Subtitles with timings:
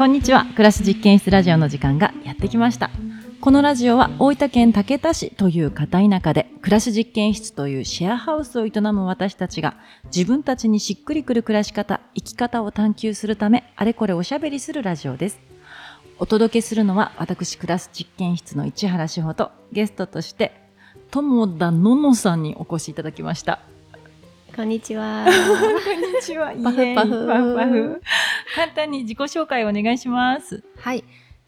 [0.00, 0.46] こんにちは。
[0.46, 2.90] 暮らし実験室ラジオの時間がやってきました。
[3.42, 15.38] このラジオは大分県竹田市という片田舎で暮らし実験室というシェアハウスを営む私たちが自分たちにしっくりくる暮らし方生き方を探求するためあれこれおしゃべりするラジオです。
[16.18, 20.62] お届けするのは私暮らす実験室の市原志保とゲストとして
[21.10, 23.60] 友田ののさんにお越しいただきました。
[24.54, 25.26] こんにちは。
[25.84, 26.52] こんにちは。
[26.62, 28.02] パフパフパフパフ。
[28.54, 30.62] 簡単に自己紹介をお願いします。
[30.76, 31.04] はい。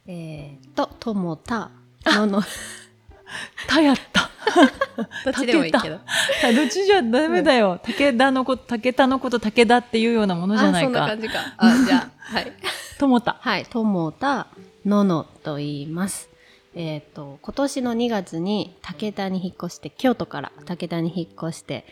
[0.06, 1.70] えー、と、ともた、
[2.06, 2.42] のの、
[3.66, 4.30] たやった。
[5.24, 6.00] どっちでもいいけど。
[6.40, 7.80] たどっちじゃダメだよ。
[7.82, 11.20] 武田のこと、武田のこと武田っていうようなものじゃないかあそんな感。
[11.20, 11.54] じか。
[11.56, 12.52] あ、じゃあ、はい。
[12.98, 13.36] ともた。
[13.40, 13.66] はい。
[13.66, 14.46] ともた、
[14.86, 16.28] ののと言います。
[16.74, 21.84] えっ、と、今年の2月に武田に引っ越して、京都から武田に引っ越して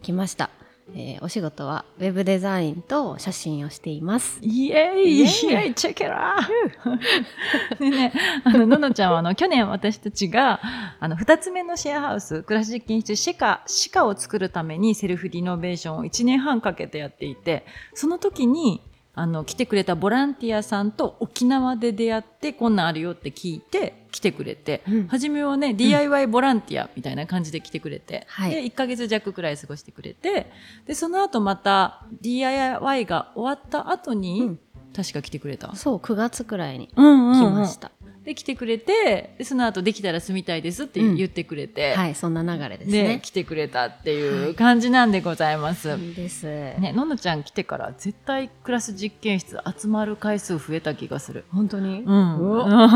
[0.00, 0.50] きました。
[0.94, 4.40] えーお仕事はウェブデザインと写真をしています。
[4.42, 5.18] イエーイ。
[5.18, 7.78] イエーイチェケラー。
[7.78, 8.12] で ね、
[8.44, 10.60] あの、ののちゃんはあの、去年私たちが、
[10.98, 18.80] あの、二つ目のシェアハウス、暮らし実験室、シカ、シカを作るためにセルフリノベーションを1年半かけてやっていて、その時に、
[19.20, 25.08] あの、来てくれたボランティアさんと沖縄で出会って、こんなんあるよって聞いて、来てくれて、うん。
[25.08, 28.50] 初めはね、DIY ボランティアみたいな感じで来てくれて、はい。
[28.50, 30.50] で、1ヶ月弱くらい過ごしてくれて、
[30.86, 34.60] で、その後また DIY が終わった後に、うん。
[34.96, 35.76] 確か来てくれた。
[35.76, 37.34] そう、9月くらいにうん。
[37.34, 37.92] 来ました。
[38.30, 43.20] で、来てくれて、でその後できたら住みたいですって言ってくれて、はい、そんな流れですで、ね。
[43.20, 45.88] 来てくれたっていう感じなんでございます。
[46.14, 46.46] です。
[46.46, 51.44] ね、ののちゃん来てから絶対クラス実験室集まる回数増えた気がする。
[51.50, 52.02] 本当に？
[52.06, 52.90] うん。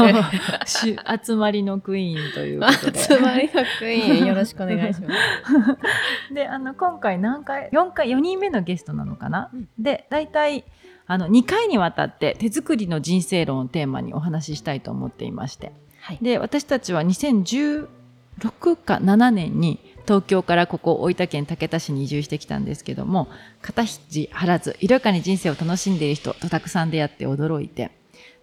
[1.24, 2.98] 集まりのクイーンということで。
[3.00, 5.08] 集まりのクイーン よろしくお願いしま
[6.28, 6.34] す。
[6.34, 10.64] で、あの、今回何回、4回、4人目のゲストなのかな、うんで、大体、
[11.06, 15.72] あの、2回にわたって手作りの人生論をテーマにお話ししたいと思っていまして。
[16.00, 16.18] はい。
[16.22, 17.86] で、私たちは2016
[18.84, 23.28] か7年に東京からここ大分県竹田市に移住してきたんですけども、
[23.62, 27.90] 肩肘張らず、色かに人生を楽しんでいる人とたくさん出会って驚いて、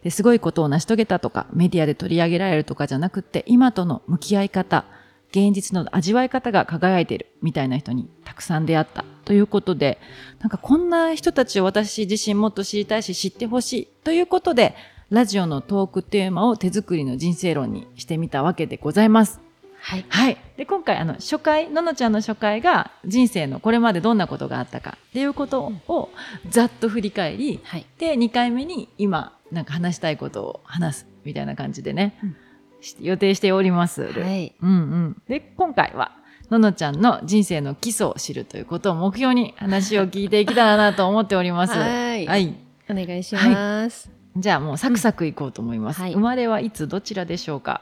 [0.04, 4.86] で、すごいことを成し遂げたとか、メディアで取り上げられるとかじゃなくって、今との向き合い方、
[5.32, 10.00] 現実の味わい方が輝いているみたいな人にたくさん出会ったということで、
[10.40, 14.76] なんかこんな人たちを私自身もっと知りたいし知ってほしいということで、
[15.10, 19.40] ラジオのトークテーマを手作りの人生論にしてみたわけでございます。
[19.80, 20.06] はい。
[20.10, 20.38] はい。
[20.58, 26.10] で、今回、あの、初回、ののちゃんの初回が人生のこれまでどんなことがあったかっていうことを
[26.50, 27.86] ざっと振り返り、はい。
[27.98, 32.36] で、2回目に今、なんか話したいことを話すみたいな感じでね、うん
[32.82, 34.04] し予定しております。
[34.04, 34.56] はい。
[34.62, 35.22] うんうん。
[35.28, 36.12] で、今回は、
[36.52, 41.74] ののちゃんの人生の基礎を知るということを目標に話を聞いていけたらなと思っております。
[41.74, 42.56] はいはい。
[42.90, 44.12] お願いします。
[44.38, 46.00] じゃあもうサクサクいこうと思います。
[46.00, 47.82] うんはい生まれはいつどちらでしょうか、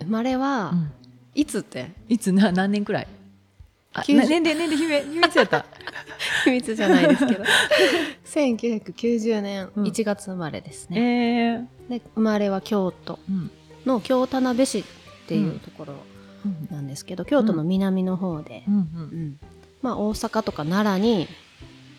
[0.00, 0.90] 生まれは、うん
[1.34, 1.92] いつって？
[2.08, 3.08] いつな何年くらい？
[3.94, 5.64] あ、90な年齢、年齢、秘密、やった。
[6.44, 7.44] 秘密じゃないですけど。
[8.26, 11.64] 1990年うん1月生まれですね。
[11.90, 13.50] ええで、生まれは京都うん。
[13.86, 14.84] の京田辺市っ
[15.28, 15.98] ていうところうん。
[16.70, 18.70] なんですけど、京都の南の方で、う。
[18.70, 19.38] うんん
[19.82, 21.28] まあ大阪とか奈良に、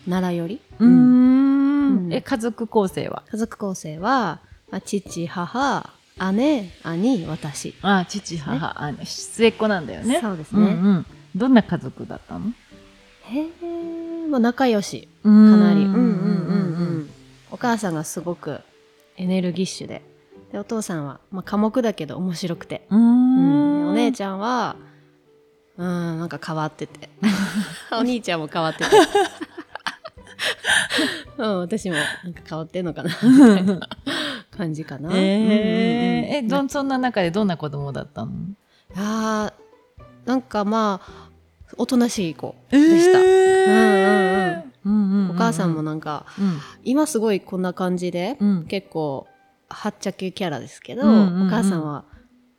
[0.08, 2.12] 奈良より、うんん。
[2.12, 3.22] え、家族構成は？
[3.30, 4.40] 家族構成は、
[4.70, 5.90] まあ、父、母、
[6.32, 7.74] 姉、兄、私。
[7.82, 10.20] あ、父、母、あの、末っ子なんだよね。
[10.20, 11.06] そうですねんうん。
[11.34, 12.52] どんな家族だったの？
[13.24, 15.08] へえ、まあ仲良し。
[15.22, 15.82] かかなり。
[15.82, 17.10] ううんんうんうんうん。
[17.50, 18.60] お母さんがすごく
[19.16, 20.02] エネルギッシュで。
[20.52, 22.86] で、お父さんは、まあ、寡黙だけど面白くて。
[22.90, 23.88] うん。
[23.90, 24.76] お姉ゃちゃんは、
[25.76, 27.08] うん、なんか変わってて。
[27.92, 28.90] お兄ちゃんも変わってて。
[31.38, 33.88] うん、私もなんか変わってんのかな、 みたいな
[34.50, 35.10] 感じかな。
[35.14, 35.54] ええうんうんうん
[36.34, 38.32] え、どん、そんな中でどんな子供だったの？
[38.96, 41.30] あーなんかまあ、
[41.76, 43.20] おとなしい子でした。
[43.20, 45.30] えうんうんうん。
[45.30, 46.58] お母さんもなんか、うん。
[46.84, 48.64] 今すごいこんな感じで、うん。
[48.66, 49.26] 結構
[49.70, 51.46] はっちゃけキャラですけど、うんうんうん。
[51.46, 52.04] お母さんは、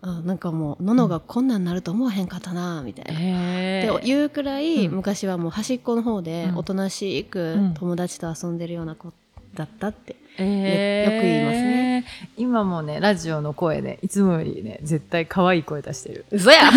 [0.04, 3.20] あなんかもうののがこんなんなると思わへんかったなみたいな。
[3.22, 4.96] えで言うくらい、うん。
[4.96, 6.58] 昔はもう端っこの方でうん。
[6.58, 7.74] おとなしくうん。
[7.76, 9.14] 友達と遊んでるような子
[9.54, 11.14] だったって、えー。
[11.14, 12.06] よく言いますね。
[12.38, 16.26] 今もね、ラジオの声ね、いつもよりね、絶対可愛い声出してる。
[16.32, 16.62] 嘘や、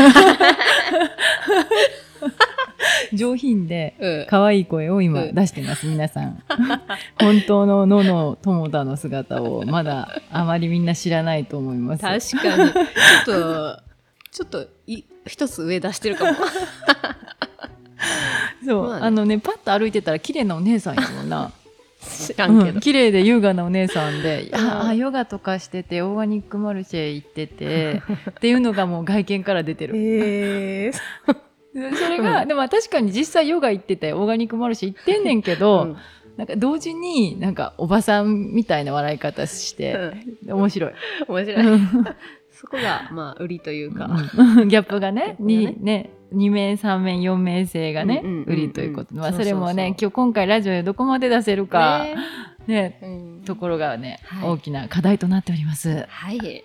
[3.19, 4.27] 上品で、うん。
[4.29, 5.35] 可愛い声を今うん。
[5.35, 6.43] 出してます、皆さん。
[7.21, 12.03] 本当ののの友田の姿をまだあまりみんな知らないと思います。
[12.33, 12.73] 確かに。
[12.73, 13.83] ちょっと
[14.31, 16.39] ちょっとい一つ上出してるかも。
[18.67, 19.07] そう、まあね。
[19.07, 21.53] あのね、パッと歩いてたら綺麗なお姉さんやもんな。
[22.05, 22.81] 知らんけど、うん。
[22.81, 24.57] 綺麗で優雅なお姉さんで、うん。
[24.57, 29.97] ああヨガとかしててオーガニックマルシェ行っててっていうのがもう外見から出てる。
[29.97, 30.99] へえで
[31.75, 32.49] それが、うん。
[32.49, 35.97] でも確かに実際ヨガ行っててオーガニックマルシェ行ってんねんけど、
[36.37, 40.13] なんか同時になんかおばさんみたいな笑い方して、
[40.47, 40.93] 面白い。
[41.29, 41.81] 面白い。
[42.53, 44.69] そこがまあ売りというか、うん。
[44.69, 45.57] ギャップがねがね。
[45.57, 48.53] にね2面3面4面性がね、うんうんうんうん。
[48.53, 52.07] 売りということで、まあ、それもね今日今回ラジオでどこまで出せるか、
[52.67, 54.49] ねところがね、はい。
[54.49, 56.07] 大きな課題となっております。
[56.09, 56.65] はいはい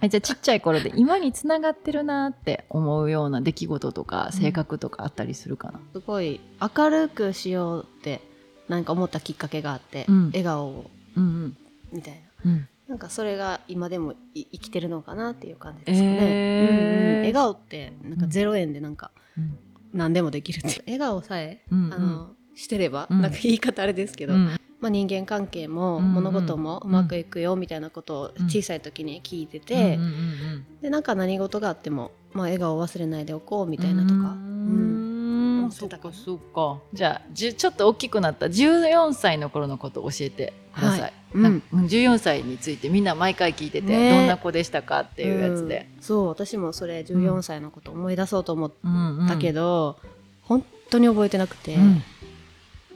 [0.00, 5.80] じゃあちっちゃい頃で今につながってるなって思うような出来事とか性格とかあったりするかな？
[5.92, 6.40] すごい
[6.76, 8.20] 明るくしようって
[8.68, 10.26] なんか思ったきっかけがあって、うん。
[10.26, 10.90] 笑顔を。
[11.16, 11.56] うん
[11.92, 12.20] みたいな。
[12.44, 12.50] うん。
[12.52, 16.70] うんなんかそれが今でもい生きてるのかなっていう感じですかね、えー。
[16.70, 17.16] うんうん。
[17.18, 19.58] 笑顔ってなんか0円でなんかうん。
[19.92, 20.82] 何でもできるっていう。
[20.86, 21.94] 笑顔さえ、うんうん。
[21.94, 23.20] あのしてれば、うん。
[23.20, 26.12] なんか言い方あれですけど、うんまあ、人間関係もうんうん。
[26.14, 35.72] 物事もうまくいくよみたいなことを小さい時に聞いてて、うんうんうんでなんか何事があっても、まあ、笑顔を忘れないでおこうみたいなとか、ううんん。
[35.72, 41.12] そっかそっかじゃあちょっと大きくなった14歳の頃のことを教えてください、はい。
[41.34, 41.42] うん。
[41.42, 44.10] なんか14歳についてみんな毎回聞いてて、ね。
[44.10, 46.02] どんな子でしたかっていうやつで、うん。
[46.02, 49.18] そう私もそれ14歳のこと思い出そうと思っうん。
[49.18, 49.26] うん。
[49.26, 49.98] たけど、
[50.42, 52.02] 本当に覚えてなくて、うん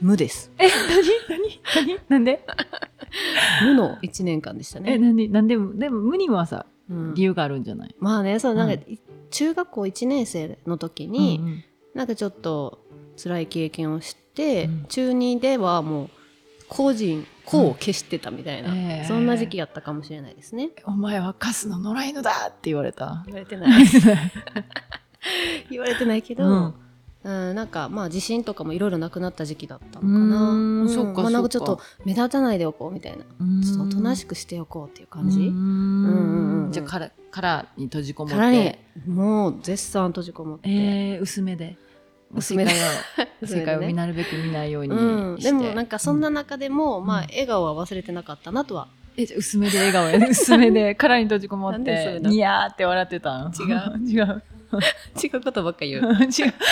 [0.03, 0.51] 無です。
[0.59, 1.61] え何？
[1.85, 1.97] 何？
[1.97, 1.99] 何？
[2.09, 2.45] なんで？
[3.63, 5.29] 無の1年間でしたね、え何？
[5.29, 7.13] なんでもでも無にはさうん。
[7.13, 8.97] 理由があるんじゃない、まあねそうなんか、う
[9.31, 11.63] 中学校1年生の時に、うんうん。
[11.95, 12.83] なんかちょっと
[13.21, 14.85] 辛い経験をして、うん。
[14.89, 16.09] 中2ではもう
[16.67, 19.03] 個人個を消してたみたいな、うんえ。
[19.05, 20.71] ーそんな時期やったかもしれないですね。
[20.85, 23.23] お前はカスの野良犬だって言われた。
[23.27, 23.85] 言われてない。
[25.71, 26.73] 言われてないけど、
[27.23, 33.19] うんうんなんかまあ自信とかもいろいろなくなった時期だったのかうなーんそっかまあ、なんかちょっと目立たないでおこうみたいな。
[33.63, 35.45] ちょっとおとなしくくしておこうっていう感じ、うん。
[35.45, 38.79] うんうんじゃあからからに閉じこもって。
[39.07, 41.77] もう絶賛閉じこもって、えー、薄めで。
[42.33, 42.71] 薄めで。
[43.43, 48.87] 世界をなるべく見ないようにうん、でもなんかそんな中でも、んまあ笑顔は忘れてなかったなとは。
[49.15, 50.27] えじゃあ薄めで笑顔やね。
[50.31, 52.19] 薄めで殻に閉じこもって。
[52.23, 53.51] ニヤーって笑ってたん。
[53.53, 53.99] 違う。
[54.09, 54.43] 違う
[55.21, 56.01] 違うことばっか言う。
[56.01, 56.53] 違う。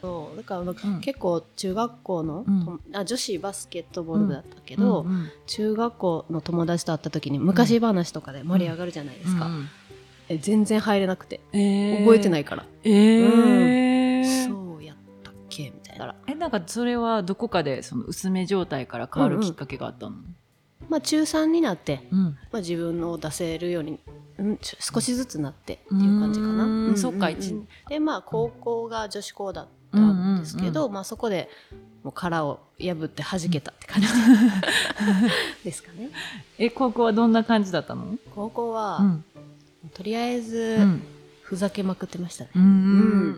[0.00, 1.00] そうだからなんかうん。
[1.00, 2.64] 結構中学校の、うん。
[2.64, 9.68] とあ女子バスケットボール部だったけど、うんうん中学校の友達と会った時に昔話とかで盛り上がるじゃないですか、うんうん。
[10.28, 11.40] え全然入れなくて。
[11.52, 11.98] えー。
[12.00, 14.48] 覚えてないから、えー。
[14.48, 16.14] そうやったっけみたいな。
[16.26, 20.16] えなんかそれはどこかでその薄め状態から変わるきっかけがあったの、
[20.88, 22.20] まあ中3になって、うん。
[22.20, 23.98] まあ、自分を出せるように、
[24.78, 26.86] 少しずつなってっていう感じかな、うーん。
[26.90, 26.96] うん。
[26.96, 27.28] そっか。
[27.28, 27.38] うんうん。
[27.38, 27.54] 一
[27.88, 31.48] でまあ高校が女子校だったんですけど、まあ、そこで
[32.04, 34.08] もう殻を破って弾けたって感じ。
[35.64, 36.10] ですかね。
[36.58, 38.16] え高校はどんな感じだったの？
[38.34, 39.24] 高校は、うん。
[39.94, 41.02] とりあえず、うん。
[41.42, 42.50] ふざけまくってましたね。
[42.54, 42.66] うんう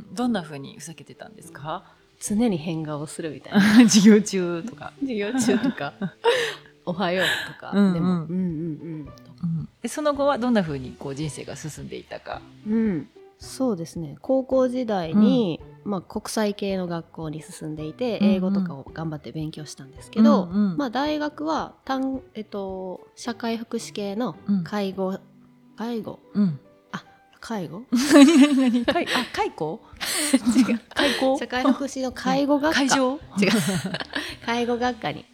[0.01, 0.15] ん。
[0.15, 1.85] どんな風にふざけてたんですか？
[2.21, 3.61] 常に変顔をするみたいな。
[3.89, 5.95] 授業中とか、授業中とか。
[6.85, 7.95] おはようとか、うんうん。
[7.95, 8.35] でもうんうんう
[9.05, 9.09] ん、
[9.83, 12.41] えその後はどんな風にこう人生が進んでいったか。
[12.67, 12.73] うん。
[12.73, 13.09] うん
[13.43, 14.19] そうですね。
[14.21, 18.35] 高校時代に、まあ、国際系の学校に進んでいてうんうん。
[18.35, 20.77] 英語とかを頑張って勉強したんですけど、うんうん。
[20.77, 24.63] まあ、大学は単、えっと、社会福祉系のうん。
[24.63, 25.19] 介護、
[25.75, 26.19] 介護？
[26.35, 26.61] うん。
[26.93, 27.03] あ
[27.41, 27.85] 介護？
[28.13, 28.27] 何？
[28.27, 28.71] 何？
[28.73, 28.85] 何？
[28.85, 29.81] かいあ解雇
[30.59, 30.81] 違う。
[30.93, 32.79] 解雇社会福祉の介護学科。
[32.81, 33.15] 会場？
[33.15, 33.21] 違う。
[34.45, 35.25] 介護学科に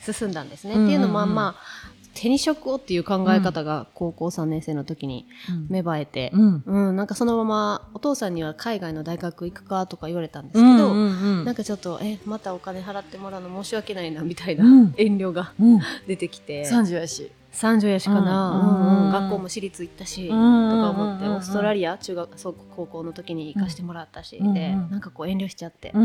[0.00, 0.74] 進んだんですね。
[0.74, 0.86] うんうんうん。
[0.86, 5.26] っていうのもまあ手に職をっていう考え方が高校3年生の時に
[5.68, 6.62] 芽生えて、うん。
[6.66, 14.94] うんなんかそのままお父さんには海外の大学行くかとか言われたんですけど、うんなんかちょっとえまたお金払ってもらうの申し訳ないなみたいな、うん。
[14.96, 15.80] 遠慮がうん。
[16.08, 16.64] 出てきて。
[16.64, 19.06] 三十やし30やしかな、うんうんうん。
[19.06, 24.90] うん学校も私立行ったし、うんとか思って、うんオーストラリア中学そう高校の時に行かしてもらったし、うんでうん。
[24.90, 26.00] なんかこう遠慮しちゃって、んう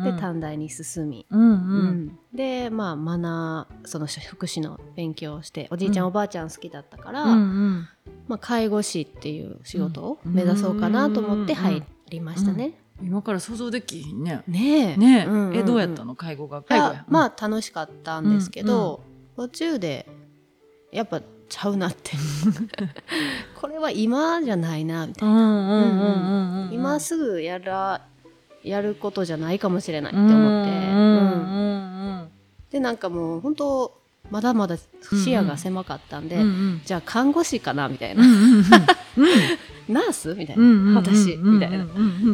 [0.00, 1.50] んで短大に進み、うんうん。
[1.50, 1.54] う
[1.92, 2.18] ん。
[2.34, 6.08] でまあマナーその福祉の勉強をしておじいちゃん、うん。
[6.08, 7.88] おばあちゃん好きだったから、うんうん。
[8.28, 12.72] まあ、介護士っていう仕事を目指そうかなと思って入りましたね。
[13.00, 14.42] 今から想像できひんね。
[14.48, 14.96] ねえ。
[14.96, 15.56] ねえ、うんうんうん。
[15.56, 16.16] えどうやったの？
[16.16, 16.58] 介護が。
[16.58, 16.86] い介護。
[16.86, 19.04] ややまあ楽しかったんですけど、
[19.36, 20.08] 途中で
[20.92, 22.12] やっぱちゃうなって。
[23.54, 28.02] これは今じゃないなみたいな、今すぐやら
[28.62, 30.62] やることじゃないかもしれないってうん思
[32.22, 32.26] っ
[32.70, 34.00] て、でなんかもう本当
[34.30, 36.82] まだまだ視野が狭かったんで、うんうん。
[36.84, 38.24] じゃあ看護師かなみたいな、
[39.88, 41.86] ナースみたいな、私みたいな、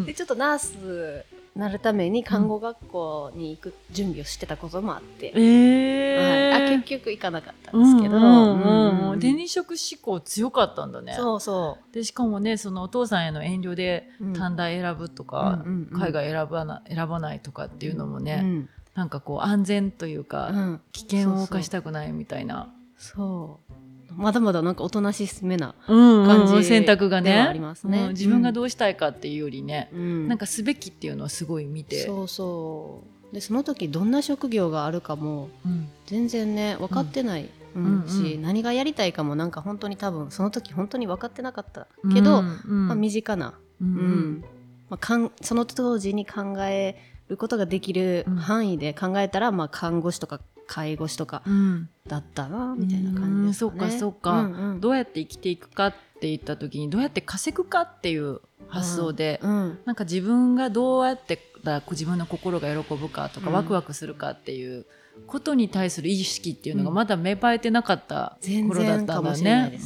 [0.07, 6.79] でちょっとナースなるために看護学校に行く準備をしてたこともあって、えはい、あー。
[6.79, 9.13] 結局行かなかったんですけど、うんうんうんうん。
[9.13, 11.15] うん手に職志向強かったんだね。
[11.15, 16.01] そうそでしかもねそのお父さんへの遠慮でう、短大選ぶとか、うんうんうん。
[16.01, 20.81] 海外選ばな選ばないとかっていうのもね、うんなんかこう安全というか、うん。
[20.93, 22.73] 危険を冒したくないみたいな。
[22.97, 23.73] そう
[24.17, 27.41] まだまだなんかおとなしめな、感感じ選択がね。
[27.41, 28.05] ありますね。
[28.05, 28.09] うん。
[28.11, 30.29] 自分がどうしたいかっていうよりね、うん。
[30.29, 32.07] なんかすべきっていうのをすごい見て。
[32.07, 33.35] そうそう。
[33.35, 35.89] でその時どんな職業があるかもうん。
[36.07, 38.05] 全然ね分かってない、うん。
[38.07, 43.91] し何がやりたいかもなんか本当に多分その時本当に分かってなかったけど、まあ、身近な、ううん。
[44.39, 44.45] ん。
[44.91, 46.97] まあ、かんその当時に考え
[47.29, 48.37] ることができるうん。
[48.37, 51.89] 範囲で考えたら、まあ、看護師とか介護士とかうん。
[52.09, 53.29] だったなみたいな感じですかね。
[53.47, 53.55] うん。
[53.55, 54.43] そうかそうか。
[54.43, 54.81] うんうん。
[54.81, 63.55] どうやって生きていくかって言った時にどうやって稼ぐかっていう発想で、うんなんか自分がどうやってだ自分の心が喜ぶかとか、うん。
[63.55, 64.87] ワクワクするかっていう
[65.27, 66.97] ことに対する意識っていうのがうん。
[66.97, 69.79] まだ芽生えてなかった全頃だったんだ然かもしれないね。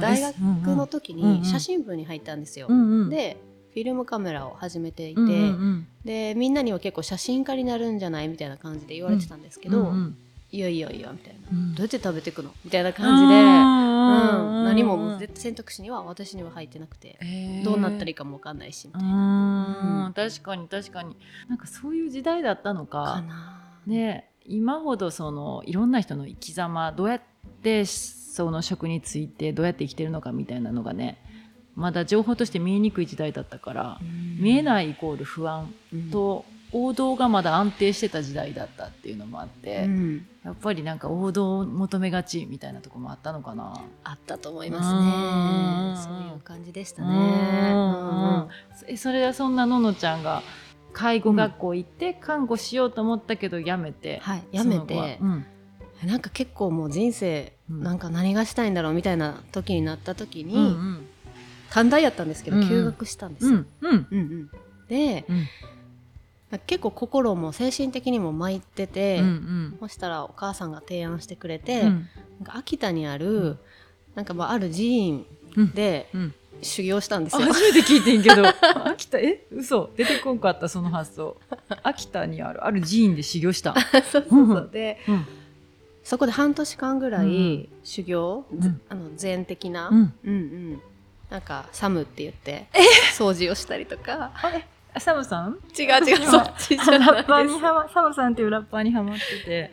[0.00, 2.66] 大学の時うんうんに写真部に入ったんですよ。
[2.68, 3.10] うんうん。
[3.10, 3.36] で
[3.74, 10.16] フィルムカメラを始めていて、うんうんでみんなには結構写真家になるんじゃないみたいな感じで言われてたんですけど、うんうん
[10.50, 11.74] いやいやいやみたいな、うん。
[11.74, 14.58] どうやって食べていくのみたいな感じで、うん。
[14.58, 17.18] うん何も選択肢には私には入ってなくて、
[17.64, 20.08] どうなったらいいかもわかんないしみうたいな。
[20.10, 20.12] ん。
[20.14, 21.16] 確かに確かに。
[21.48, 23.24] なんかそういう時代だったのか。
[23.84, 27.22] ね今ほどそのいろんな人の生き様どうやっ
[27.62, 31.18] てその職についてどうやって生きてるのかみたいなのがね
[31.76, 33.98] まだ情報として見えにくい時代だったから、
[34.38, 35.72] 見えいないイコール不安
[36.12, 40.26] と王道がまだ安定してた時代だったっていうのもあって、うん。
[40.44, 43.80] やっぱりなんか王道を求めがちみたいなとこもあったのかな。
[44.02, 46.10] あったと思いますね。
[46.10, 46.18] うん。
[46.18, 47.72] そういう感じでしたうね。
[47.72, 48.48] ん。
[48.88, 50.42] えそれはそんなののちゃんが
[50.92, 55.46] 介護学校行って看護しようと思ったけどやめて、はい、やめて、うん。
[56.04, 57.82] なんか結構もう人生、うん。
[57.84, 61.08] なんか何がしたいんだろうみたいな時になった時に、うん
[61.74, 62.62] 短大やったんですけど、うん。
[62.62, 63.50] うん休学したんですよ。
[63.50, 64.06] うんうん。
[64.10, 64.50] うんうん。
[64.88, 66.58] で、うん。
[66.68, 72.08] 結構心も精神的にも参ってて、うんそしたらお母さんが提案してくれて、うん。
[72.38, 73.58] なんか秋田にある、うん。
[74.14, 75.26] なんかまあある寺院
[75.56, 75.70] うん。
[75.72, 76.34] でうん。
[76.62, 77.46] 修行したんですあよ。
[77.52, 78.44] 初めて聞いてんけど。
[78.86, 79.44] 秋田え？
[79.50, 79.90] 嘘。
[79.96, 81.36] 出てこんかったその発想。
[81.82, 83.74] 秋田にあるある寺院で修行した、
[84.12, 84.70] そうそうそう。
[84.72, 85.26] でうん。
[86.04, 87.26] そこで半年間ぐらうん。
[87.26, 88.60] うい修行、うん。
[88.60, 90.82] ずあの禅的な、うん、うんうん
[91.34, 92.68] なんかサムって言って
[93.18, 94.30] 掃除をしたりとか。
[94.96, 95.58] あサムさん？
[95.76, 99.70] 違う違う今そっちじゃないラッパーにですはまサムさんっていうラッパーにハマってて。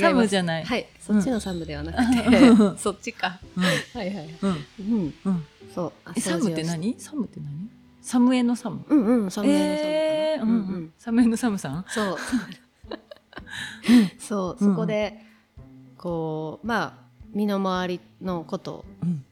[0.00, 0.64] サムじゃない。
[0.64, 2.74] はいそっちのサムではなくうん。
[2.74, 3.38] て、 そっちか。
[3.54, 3.62] うん。
[3.62, 4.50] はいはいうん。
[4.80, 5.14] うん。
[5.26, 5.44] うん。
[5.74, 6.20] そう。
[6.20, 6.94] サムって何？
[6.98, 7.70] サムって何？
[8.00, 8.82] サムエのサム？
[8.88, 9.92] うんうんサムエのサムかな。
[9.92, 10.92] えーうんうん。
[10.96, 11.84] サムエのサムさん？
[11.88, 12.16] そう。
[14.18, 14.74] そう、うん。
[14.74, 15.22] そこで
[15.98, 16.92] こうまあ
[17.34, 19.22] 身の回りのことうん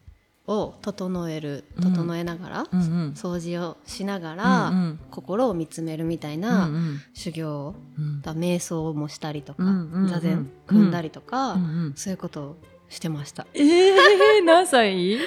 [0.47, 1.93] を整えるうん。
[1.93, 3.13] 整えながら、うんうん。
[3.15, 7.01] 掃除をしながら、うん心を見つめるみたいうんなうん。
[7.13, 8.21] 修行うん。
[8.21, 10.07] だ瞑想もしたりとか、うんうんうん。
[10.07, 12.57] 座禅組んだりとか、うんうんそういうことを
[12.89, 13.47] してました。
[13.53, 15.17] えー、 何歳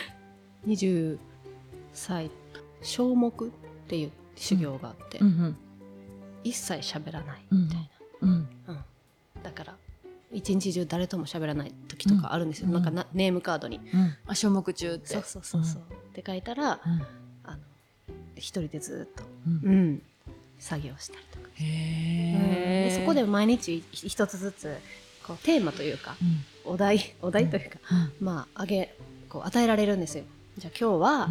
[0.66, 1.18] ？20
[1.92, 2.30] 歳。
[2.82, 3.50] 小目っ
[3.88, 5.56] ていう修行があって、うんうん。
[6.44, 7.90] 一切喋らないうんみたい
[8.22, 8.36] うんな、
[8.68, 8.84] うん。
[9.42, 9.76] だから
[10.32, 12.74] 一日中誰とも喋らない時とかあるんですよ、うん。
[12.74, 14.16] なんかなネームカードに、うん。
[14.26, 15.06] あ消目中って。
[15.08, 17.02] そうそうそうそう、って書いたら、うん。
[17.44, 17.58] あの
[18.36, 19.72] 一人でずっと、うん。
[19.72, 20.02] うん、
[20.58, 24.76] 作業したりとか、でそこで毎日一つずつ
[25.26, 26.16] こうテーマというか
[26.66, 26.72] うん。
[26.72, 28.12] お題お題というか、うん。
[28.26, 28.94] まああげ
[29.28, 30.24] こう与えられるんですよ。
[30.58, 31.28] じゃあ今日は、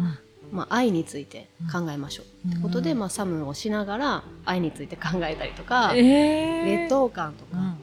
[0.50, 2.52] まあ、愛について考えましょう、うん。
[2.52, 7.77] ってことで、まあ、サムをしながら愛について考えたりとか、えー、劣等感とか、うん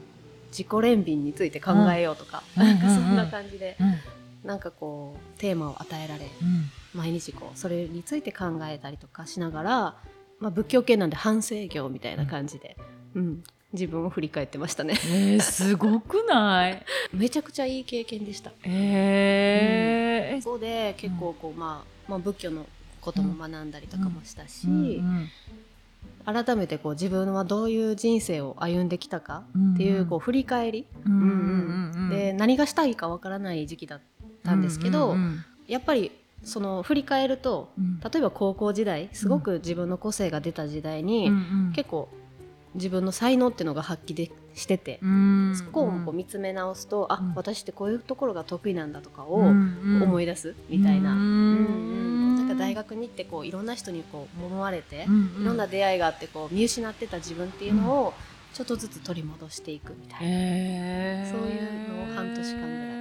[0.56, 2.62] 自己憐憫について考えようとか、うん。
[2.62, 4.48] なんかそんな感じで、うん。
[4.48, 6.70] なんかこうテーマを与えられうん。
[6.94, 9.70] 毎日こうそれについて考えたりとかしながら、
[10.40, 12.76] まあ、仏教系なんで反省業みたいな感じで、
[13.14, 13.44] うん。
[13.72, 14.94] 自分を振り返ってましたね。
[15.08, 16.82] えー、すごくない？
[17.12, 18.52] めちゃくちゃいい経験でした。
[18.64, 22.64] えー、えそこで結構こう、まあ、まあ仏教の
[23.00, 25.30] ことも学んだりとかもしたし、うんうん
[26.26, 30.86] 改めてこう自分はどういう人生を歩んできたかっていううんこう振り返り、
[32.10, 34.00] で何がしたいかわからない時期だっ
[34.44, 35.16] たんですけど、
[35.68, 36.10] やっぱり
[36.42, 38.00] その振り返るとうん。
[38.00, 41.30] 例えば高校時代すごく自分の個性が出た時代に、
[41.74, 42.08] 結構
[42.74, 47.34] 自分の才能っていうのが発揮でしてて、うんそこをこう見つめ直すと、あうん。
[47.34, 51.14] 私ってこういうところが得意なんだとかを思い出すみたいな、
[52.76, 55.42] 学に行ってこういろんな人にこう思われて、うんうん。
[55.42, 58.14] いろんな出会いがあってこう見失ってた自分っていうのを
[58.54, 62.96] ちょっとずつ取り戻していくみたいな、そういうのを半年間ぐらい。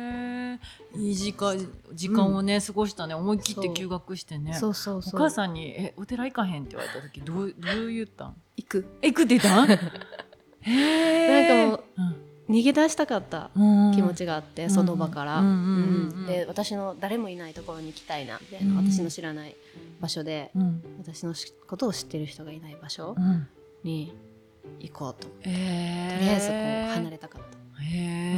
[0.98, 1.58] い時間
[1.94, 3.13] 時間をね、過ごしたね。
[3.13, 4.53] 思い切って休学してね。
[4.53, 5.15] そうそうそう。
[5.15, 8.36] お母さんに「えお寺行かへん?」って言われた時どうどう言ったん？
[8.58, 8.86] 行く。
[9.01, 9.67] え行くって言ったん？
[10.62, 12.15] へえなんかもう
[12.50, 15.44] 逃げ出したかったも気持ちがあって、その場から、
[16.28, 18.92] で私の誰もいないところに行きたいなみたいな、うん。
[18.92, 19.56] 私の知らない
[20.00, 20.84] 場所でうん。
[21.00, 23.48] 私のしことを知ってる人がいない場所うん。
[23.84, 24.14] に
[24.80, 28.36] 行こうと、えとりあえずこう離れたかった、え、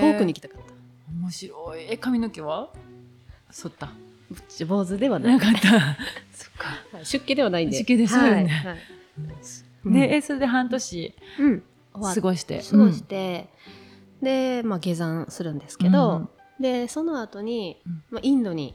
[0.00, 0.72] うん遠くに行きたかった。
[1.12, 1.86] 面白い。
[1.90, 2.70] え髪の毛は？
[3.50, 3.90] 剃った。
[4.66, 5.60] 坊主ではなかった。
[6.34, 6.68] そっか。
[6.92, 7.78] はい出家ではないんで。
[7.78, 8.28] 出家ですよね。
[8.28, 9.92] はいはい。
[9.92, 11.14] で、えそれで半年。
[11.38, 11.62] うん、
[12.02, 12.62] 過ごして。
[12.70, 13.48] 過ごして、
[14.22, 16.28] で、まあ、下山するんですけど、
[16.60, 18.02] でその後に、うん。
[18.10, 18.74] まあ、インドに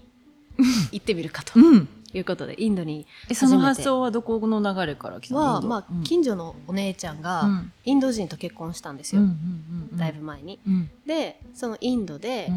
[0.92, 5.40] 行ってみるかとうん、うんいうことでインドにえその発想はどこの流れから来たの？
[5.40, 6.04] は、まあうん。
[6.04, 7.72] 近所のお姉ちゃんが、うん。
[7.86, 10.60] インド人と結婚したんですよ、うんうんうんだいぶ前に。
[10.68, 10.90] うん。
[11.06, 12.52] でそのインドで、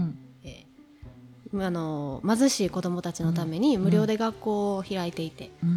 [1.57, 5.77] あの貧しい子どもたちのために無料で学校を開いていて、うんうん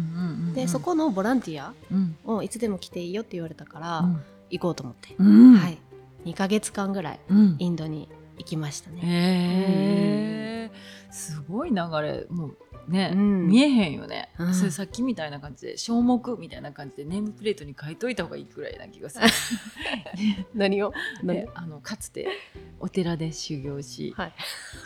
[0.50, 0.54] ん。
[0.54, 2.16] でそこのボランティアうん。
[2.24, 5.56] をいつでも来ていいよって言われたから、うん行こうと思って、うん。
[5.56, 5.78] はい、
[6.24, 7.56] 2ヶ月間ぐらいうん。
[7.58, 9.00] インドに行きましたね。
[9.02, 10.70] へえ
[11.10, 12.56] すごい流れもう
[12.88, 13.46] ね、うん。
[13.46, 14.54] 見えへんよね、うん。
[14.54, 19.26] それさっきみたいな感じで小目みたいな感じでネームプレートに書いといた方がいいくらいな気がする。
[20.54, 20.92] 何を？
[21.22, 22.28] であのかつて
[22.80, 24.32] お寺で修行し、はい、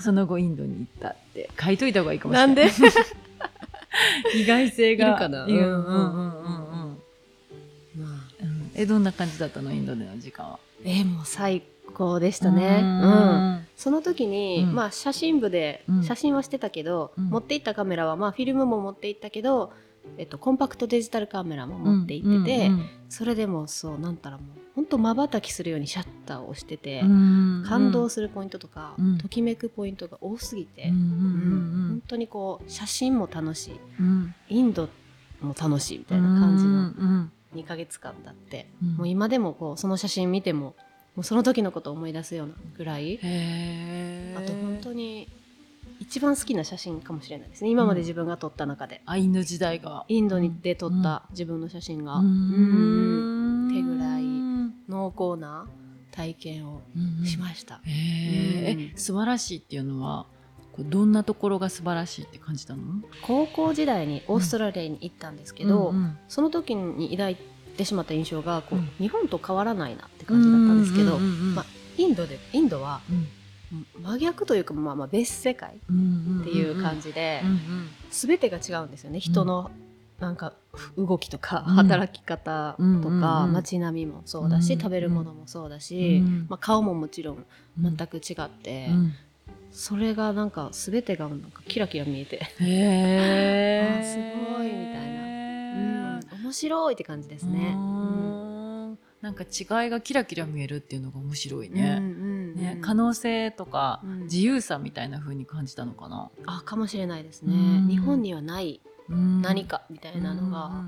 [0.00, 2.47] その後インドに行ったって書いといた方がいいかもしれない。
[2.49, 2.71] なんで？
[4.35, 5.09] 意外性が。
[5.09, 5.45] いるかな？
[5.45, 5.52] うん。
[5.52, 6.62] うんうんうん
[8.74, 10.58] えどんな感じだったのインドでの時間は？
[10.84, 11.62] えーもう最
[11.94, 12.80] 高でしたね。
[12.82, 13.54] ううん。
[13.58, 14.74] んその時に、うん。
[14.74, 16.02] まあ、写真部でうん。
[16.02, 17.24] 写真はしてたけど、うん。
[17.28, 19.72] 持って行ったカメラは、まあ、フィルムも持って行ったけど、
[20.18, 29.18] えっと、コンパクトデジタルカメラも持って行ってて、うんそれでもそうなんたらもう本当まばたきするようにシャッターを押してて、うん感動するポイントとか、うん。
[29.18, 33.74] ときめくポイントが多すぎて、うん本当にこう写真も楽しい。
[34.48, 34.88] インド
[35.42, 38.96] も楽しいみたいな感じの2ヶ月間だって、うん。
[38.96, 40.74] もう今でもこうその写真見ても
[41.14, 43.18] もうその時のことを思い出すようなぐらい。
[44.36, 45.28] あと本当に
[46.00, 47.70] 一番好きな写真かもしれないですね。
[47.70, 50.04] 今まで自分が撮った中で、あインド時代が。
[50.08, 53.68] インドにで撮った自分の写真が、ううん。
[53.68, 54.74] ん手ぐらいうん。
[54.88, 55.68] 濃厚な
[56.10, 57.90] 体験をうんしました、うん。
[57.90, 60.26] え素晴らしいっていうのは
[60.78, 62.82] どんなところが素晴らしいって感じたの？
[63.22, 67.37] 高校時代にオーストラリアに行ったんですけど、うんその時に抱い
[67.76, 68.90] てしまった印象がこう、うん。
[68.98, 71.66] 日本と変わらないなって感じだったんですけど、うんうんうんうんまあ
[71.98, 73.26] インドでインドはうん。
[74.02, 76.00] 真逆というか、まあ、まあ別世界うんう
[76.38, 79.20] んっていう感じで、うんうん全てが違うんですよね。
[79.20, 79.70] 人の
[80.20, 80.52] なんか
[80.96, 81.74] 動きとか、うん。
[81.74, 87.44] 働き方とか、うんうんうん街並みもそうだし、うん食べるものもそうだし、うんまあ、顔ももちろん
[87.82, 89.12] うん全く違って、うん
[89.72, 94.00] それがなんか全てがなんかキラキラ見えて、へー。
[94.00, 94.16] あす
[94.56, 95.12] ごいみたい
[95.74, 97.72] うん、面白いって感じですね。
[97.74, 98.92] ううん。
[98.92, 101.96] んなんか違いがキラキラ見えるっていうのが面白いうんね。
[101.98, 104.22] うんね可能性とかうん。
[104.24, 106.30] 自由さみたいな風に感じたのかな？
[106.46, 107.56] あかもしれないですね、う
[107.87, 107.88] ん。
[107.88, 110.82] 日本にはない何何かみたいなのがうんうん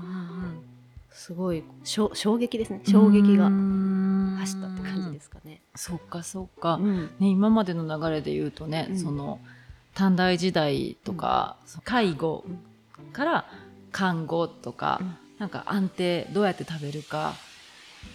[1.15, 2.81] すごい衝撃ですね。
[2.85, 4.35] 衝撃がうん。
[4.39, 5.61] 走ったって感じですかね。
[5.75, 6.75] そっかそっか。
[6.75, 7.05] うん。
[7.19, 8.99] ね今までの流れで言うとね、うん。
[8.99, 9.39] その
[9.93, 12.43] 短大時代とか、その介護
[13.13, 13.45] から
[13.91, 15.17] 看護とか、うん。
[15.37, 17.35] なんか安定どうやって食べるか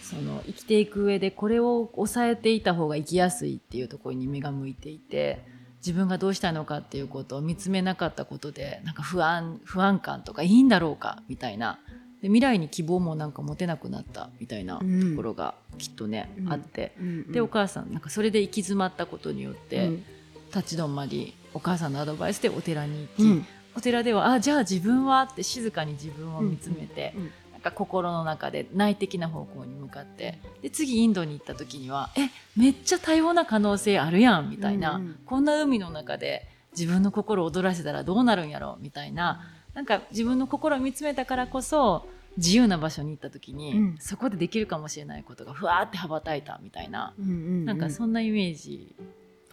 [0.01, 5.43] その生きていく上でこれを抑えていた方が生きやすいっていうところに目が向いていて
[5.77, 11.79] 自分がどうしたいのかっていうことを見つめなかったことでなんか不安不安感とかいいんだろうかみたいな
[12.21, 15.15] で未来に希望もなんか持てなくなったみたいなとうん。
[15.15, 16.53] ころがきっとね、うん。
[16.53, 16.93] あって。
[16.99, 20.05] うんでお母さんなんかそれで行き詰まったことによって、うん。
[20.53, 23.45] 立ち止まりお母さんのアドバイスでお寺に行き、うん。
[23.75, 27.31] お寺ではあじゃあ自分はって静かに自分を見つめて、うん
[27.61, 32.21] なんか心の中で内的な方向に向かってで次インドに行った時にはえ
[32.59, 39.41] めっちゃ多様な可能性あるやんみたいな、こんな海の中で自分の心を躍らせたらどうなるんやろみたいな
[39.73, 42.05] なんか自分の心を見つめたからこそ
[42.37, 43.97] 自由な場所に行った時に、うん。
[43.99, 48.95] そこでできるかもしれないことがふわーって羽ばたいたみたいな、うんうんなんかそんなイメージ。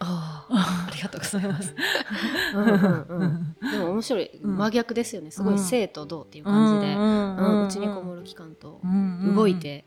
[0.01, 1.75] ああ ありがとうございます。
[2.55, 3.55] うんうんうん。
[3.71, 4.29] でも面白い。
[4.41, 4.57] うん。
[4.57, 5.31] 真逆ですよね。
[5.31, 5.59] すごいうん。
[5.59, 6.95] 生と動っていう感じで。
[6.95, 8.79] ううんうちにこもる期間と
[9.35, 9.83] 動いて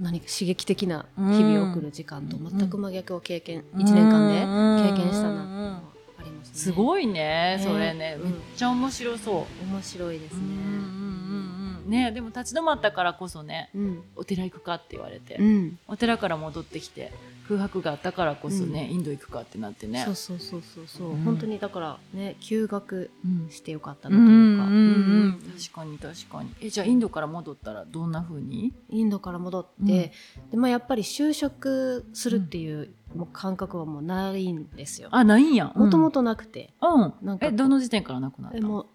[0.00, 5.78] 何か刺激的な日々を送る時間と全く真逆を経験1年間で経験したな。
[5.78, 5.97] って
[6.38, 6.54] ますね。
[6.54, 7.12] すごいね
[7.58, 7.60] ね。
[7.62, 8.30] それね、うん。
[8.30, 9.64] めっちゃ面白そう。
[9.70, 10.38] 面白いですね。
[10.38, 14.02] うんうんうんうんねでも立ち止まったからこそねうん。
[14.14, 15.78] お寺行くかって言われて、うん。
[15.88, 17.12] お寺から戻ってきて
[17.48, 20.02] 空白があったからこそね、インド行くかってなってね。
[20.04, 21.22] そうそうそうそうそう、うん。
[21.22, 26.50] 本当にだからね休学うんしてよかったうなんというか、うんうんうん確かに確かに。
[26.60, 28.74] えじゃあインドから戻ったらどんな風に？
[28.90, 30.12] インドから戻って、
[30.50, 35.08] でまあ、やっぱり就職するっていう,、もう感覚はもうないんですよ。
[35.12, 35.72] あないんや。
[35.74, 37.14] もともととなくて、うん。
[37.22, 37.46] なんか。
[37.46, 38.58] えどの時点からなくなった？
[38.58, 38.86] えもう、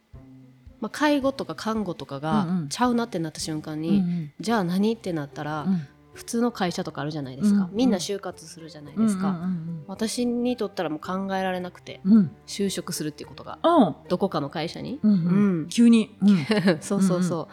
[0.82, 2.70] まあ、介護とか看護とかがうんうん。
[2.70, 4.94] ちゃうなってなった瞬間うんに、じゃあ何？
[4.94, 5.82] ってなったら、うん。
[6.14, 7.76] 普通の会社とかあるじゃないですか、うん。
[7.76, 12.14] みんな就活するじゃないですか、うん私にとったらもう考えられなくてうん。
[12.14, 13.96] うん就職するっていうことがうん。
[14.10, 15.18] どこかの会社に、うんうん。
[15.18, 15.68] うん。
[15.70, 16.16] 急に？
[16.22, 16.46] うん。
[16.82, 17.48] そうそうそ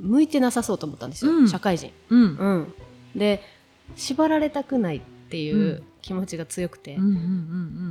[0.00, 1.48] う、向いてなさそうと思ったんですよ、うん。
[1.48, 2.20] 社会人、うん。
[2.20, 2.24] う
[2.58, 2.74] ん、
[3.16, 3.42] で
[3.96, 4.98] 縛られたくない。
[4.98, 6.96] っていううん気持ちが強くて、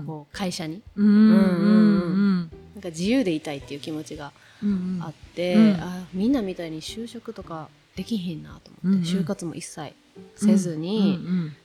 [0.05, 0.81] こう会社に。
[0.95, 2.49] なん
[2.81, 4.31] か自由でいたいっていう気持ちが
[4.63, 5.71] うんあって、うん。
[5.81, 9.93] あみんなみたいに就職とかできひんなと思って、就活も一切
[10.35, 11.19] せずに、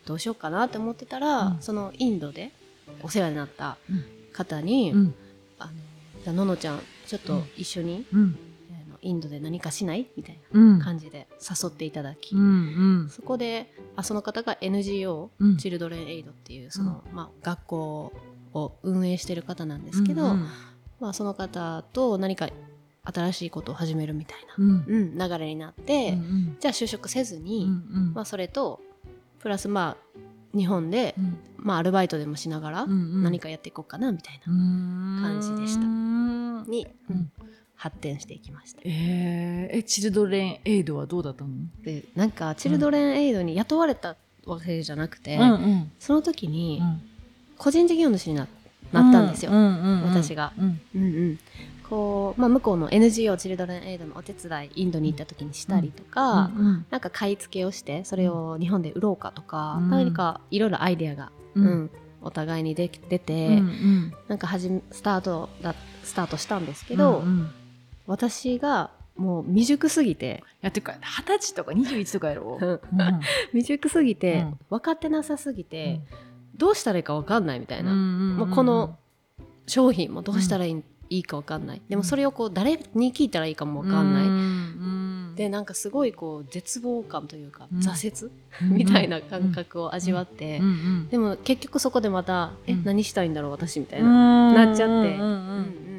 [0.07, 1.57] どうしようかなって思ってたら、うん。
[1.61, 2.51] そのインドで
[3.03, 5.15] お世話になったうん方に「うん。
[5.61, 5.73] あの
[6.25, 8.05] じゃあののちゃんちょっと一緒に、
[9.03, 10.79] インドで何かしない?」みたいうん。
[10.79, 13.09] な感じで誘っていただき、うんうん。
[13.09, 18.13] そこであその方が NGO、うんチルドレンエイドっていうその、まあ、学校
[18.53, 20.47] を運営してる方なんですけど、うん
[21.01, 22.49] まあ、その方と何か
[23.03, 24.85] 新しいことを始めるみたいな、うん。
[24.87, 28.81] うん流れになって、うんじゃあ就職せずに、うんまあ、それと
[29.39, 31.39] プラスまあ日本で、うん。
[31.57, 34.53] まあ、アルバイトでもしながらうん何かやっていこうかなみたいな、
[35.23, 35.81] 感じでした。
[35.83, 37.31] うんに、うん
[37.81, 38.83] 発展していきました。
[38.85, 39.79] えー。
[39.79, 41.51] えチルドレンエイドはどうだったの？
[41.83, 45.43] でなんかチルドレンエイドに雇われたわけじゃなくて、うん。
[45.43, 47.01] うんその時にうん。
[47.57, 48.47] 個人事業主にな
[48.93, 49.51] なったんですよ。
[49.51, 50.53] うんうんうん私が。
[50.59, 51.03] うんうん。
[51.03, 51.39] うん
[51.89, 59.91] こうまあ、向こうの NGO チルドレンエイドのお手伝いインドに行った時にしたりとか、うんなんか買い付けをしてそれを日本で売ろうかとか、うん。
[59.91, 61.91] 何かいろいろアイデアが、ううんん
[62.21, 64.15] お互いにでき出て、うんうん。
[64.29, 67.51] なんかはじめスタートだスタートしたんですけど、うんうん
[68.11, 70.43] 私がもう未熟すぎて。
[70.63, 72.59] やってか二十歳とか21とかやろ？
[72.61, 72.81] うん。
[73.53, 74.59] 未熟すぎて、うん。
[74.69, 76.01] 分かってなさすぎて、
[76.57, 78.97] どうしたらいいか分かんないみたいな、うんもうこの
[79.67, 81.83] 商品もどうしたらいい,、いいか分かんない。
[81.89, 87.79] でもそれをこう誰に聞いたらいいかも分かんない、いでなんかすごいこう絶望感というか、うん。
[87.79, 88.33] 挫折、
[88.75, 90.65] みたいな感覚を味わって、うん。
[90.65, 91.09] うん。
[91.09, 92.85] でも結局そこでまた「えうん。
[92.85, 94.93] 何したいんだろう私」みたいな、ななっちゃって。
[94.93, 95.90] うんうんうん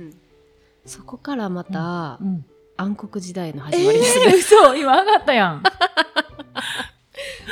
[0.85, 2.45] そこからまた、うん
[2.77, 5.61] 暗黒時代のえ始まりですね、ー嘘今上がったやん。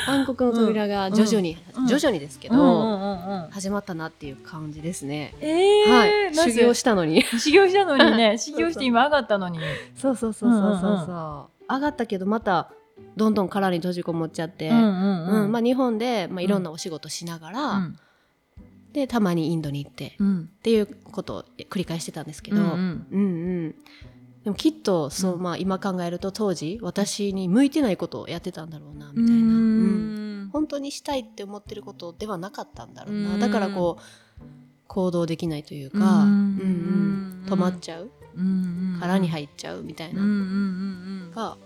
[0.08, 6.34] 暗黒の扉が徐々に、うん徐々にですけど、始まったなっていう感じですね、えーはい。
[6.34, 7.22] 修行したのに。
[7.22, 8.38] 修行したのにね。
[8.42, 9.60] 修行して今上がったのに。
[9.96, 12.72] そうそうそうそうそうそう、うんうん上がったけどまた
[13.16, 15.52] どんどん殻に閉じこもっちゃって、うんうんうん。
[15.52, 18.00] まあ、日本で、まあ、いろんなお仕事しながら、うん
[18.94, 20.42] でたまにインドに行って、うん。
[20.42, 22.70] っていうことを繰り返してたんですけど、ううん。
[22.70, 23.18] んう
[23.70, 23.76] ん。
[24.44, 25.42] でもきっとそう、うん。
[25.42, 30.46] まあ、今考えると当時私に向いてないことをやってたんだろうなみうたいな、うん。
[30.46, 30.50] ん。
[30.52, 33.40] 本当にしたいって思ってることではなかったんだろうな、うん。
[33.40, 34.44] だからこう
[34.88, 36.30] 行動できないというか、うん。
[36.30, 37.46] うんうん。
[37.48, 40.22] 止まっちゃう、うん殻に入っちゃうみたいな。
[40.22, 40.42] うんうんう
[41.28, 41.32] ん。
[41.32, 41.58] が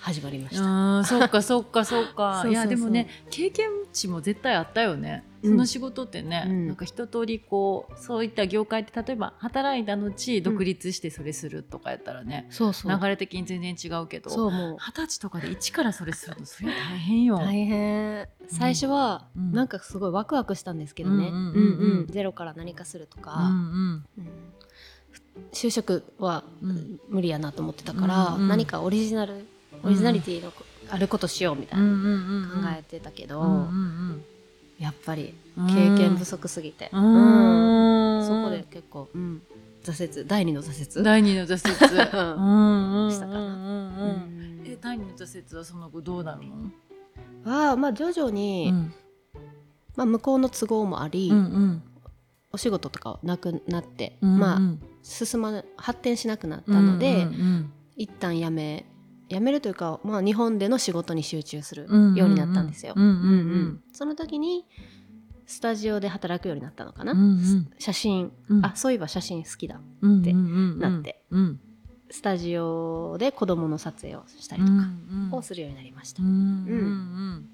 [0.00, 1.04] 始まりました。
[1.04, 2.44] そっかそっかそっか。
[2.48, 5.50] いやでもね経験値も絶対あったよね、うん。
[5.50, 6.66] その仕事ってね、うん。
[6.68, 13.00] なんか一通りこうそういった業界って例えば働いた後独立してそれするとかやったらね、そうそう。
[13.00, 17.38] 流れ的に全然違うけど二十歳とかで一からそれするのそれは大変よ。
[17.38, 18.28] 大変。
[18.48, 19.52] 最初はうん。
[19.52, 21.32] なんかすごいワクワクしたんですけどね、
[22.08, 24.28] ゼロから何かするとか、うんうんうん。
[25.52, 27.00] 就職はうん。
[27.08, 29.46] 無理やなと思ってたから、何かオリジナル
[29.82, 30.52] オリジナリティの
[30.90, 33.68] あることしようみたいうんな考えてたけど、
[34.78, 39.42] やっぱりうん経験不足すぎて、そこで結構、うん。
[39.84, 40.26] 挫折。
[40.26, 41.04] 第二の挫折。
[41.04, 41.60] 第二の挫折。
[41.60, 42.34] したか
[43.26, 44.26] な
[44.64, 46.42] え第二の挫折はその後どうなる
[47.44, 47.50] の？
[47.50, 48.92] はまあ徐々に、うん。
[49.96, 51.82] まあ、向こうの都合もあり、うんうん。
[52.52, 57.72] お仕事とかはなくなって、うんまあうん進ま発展しなくなったので、うんうん。
[57.96, 58.84] 一旦やめ
[59.28, 62.94] やめるというか、まあ、日本での仕事に集中するうんようになったんですよ。
[63.92, 64.66] その時に
[65.46, 67.70] スタジオで働くようになったのかな、うんうん。
[67.78, 68.66] 写真、うん。
[68.66, 71.22] あそういえば写真好きだうんってなって。
[71.30, 71.60] うん。
[72.10, 76.22] スタジオで子供の撮影をしたりうとかんをするようになりました。
[76.22, 76.38] うんうんう
[76.74, 77.48] ん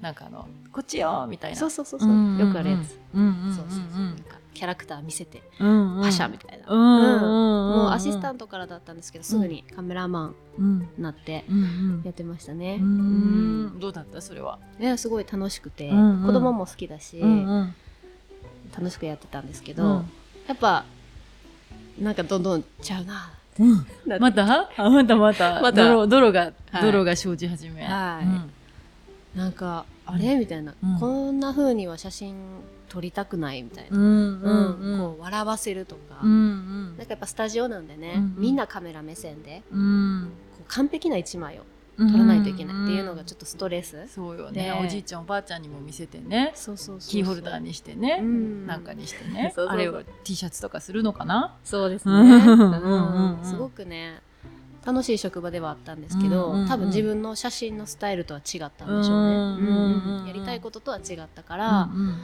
[0.00, 1.56] なんかあのこっちよみたいな。
[1.56, 6.02] そうそうそうそう、よくあるやつ、うんそうそうそうキャラクター見せてうんうん。
[6.02, 11.44] パシャみたいな、うんうんうんもうアシスタンントからだったんですけどすぐにカメラマンになって
[12.04, 13.66] やってましたね、ううん。
[13.76, 14.20] んどうだった？
[14.20, 14.58] それは？
[14.78, 16.26] ねすごい楽しくて、うんうん。
[16.26, 17.74] 子供も好きだし、うんうん。
[18.76, 20.10] 楽しくやってたんですけど、うん。
[20.48, 20.84] やっぱ
[21.98, 23.30] なんかどんどんちゃうな。
[23.58, 23.86] うん。
[24.06, 24.68] なまた？
[24.76, 25.60] あまたまた。
[25.62, 25.84] また。
[25.88, 26.82] 泥泥がはい。
[26.82, 27.84] 泥が生じ始め。
[27.84, 28.26] はい。
[28.26, 28.50] うん。
[29.40, 30.36] なんかあれ？
[30.36, 30.98] みたいな、うん。
[30.98, 32.34] こんな風には写真
[32.90, 34.80] 撮りたくないみたいな、うんうんうん。
[34.80, 36.96] うんこう笑わせるとか、うんうん。
[36.98, 38.34] なんかやっぱスタジオなんでね、うんうん。
[38.36, 40.30] みんなカメラ目線でうん。
[40.58, 41.62] こう完璧な一枚を
[41.96, 44.80] 撮らないといけないっていうのがちょっとストレス、そうよでね。
[44.82, 46.52] おじいちゃんおばあちゃんにも見せてね。
[46.54, 48.18] そうそうキーホルダーにしてね。
[48.20, 48.66] うん。
[48.66, 49.52] なんかにしてね。
[49.68, 51.56] あれを T シャツとかするのかな？
[51.62, 53.44] そうですね、うんうんうんうん。
[53.44, 54.20] すごくね
[54.84, 56.68] 楽しい職場ではあったんですけど、うんうんうん。
[56.68, 60.26] 多分自分の写真のスタイルとは違ったんでしょうね、うんうんうんうん。
[60.26, 62.16] やりたいこととは違ったから、うん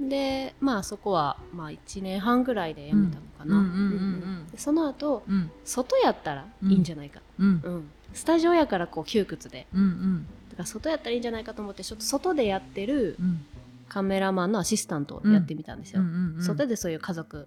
[0.00, 5.50] でまあそこはまあ1年半ぐらいで辞めたのかな、その後うん。
[5.64, 7.60] 外やったらいいんじゃないか、うん。
[7.62, 7.90] うん。
[8.12, 9.66] スタジオやからこう窮屈で。
[9.72, 10.26] うんうん。
[10.50, 13.44] だから外やったらいいんじゃないかと思ってちょっと外でやってるうん。
[13.88, 16.02] カメラマンのアシスタントをやってみたんですよ、
[16.40, 17.46] 外でそういう家族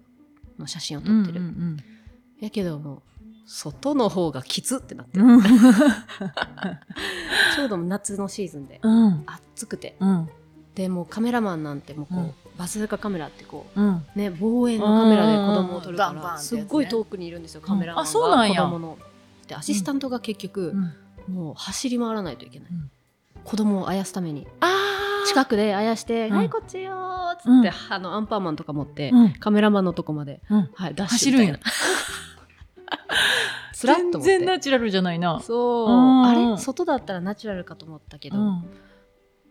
[0.58, 1.76] の写真を撮ってる、うん
[2.40, 3.02] やけどもう
[3.44, 5.42] 外の方がきつってなって、うんうん。
[5.42, 9.24] ちょうど夏のシーズンでうん。
[9.26, 9.96] 暑くて。
[10.00, 10.28] うん
[10.78, 12.34] でもうカメラマンなんてもうこう、うん。
[12.56, 13.88] バズーカカメラってこうん。
[13.96, 18.60] うね望遠のカメラで子供を撮るからすっごい遠くにいるんですよカメラマンあそうなんや。
[18.62, 18.98] が子供の。
[19.48, 20.72] でアシスタントが結局、
[21.28, 21.34] うん。
[21.34, 22.90] もう走り回らないといけない、うん。
[23.42, 24.46] 子供をあやすために。
[24.60, 24.68] あ
[25.26, 26.36] 近くであやして「うん。
[26.36, 27.68] はいこっちよ」ーっつって、うん。
[27.94, 29.32] あのアンパンマンとか持って、うん。
[29.32, 30.70] カメラマンのとこまで、うん。
[30.74, 31.58] はい、ダッシュみたいな。
[33.74, 35.40] 全然ナチュラルじゃないな。
[35.40, 35.90] そう。
[35.90, 36.24] うん。
[36.24, 36.56] あれ？
[36.56, 38.64] 外だったらナチュラルかと思ったけど、うん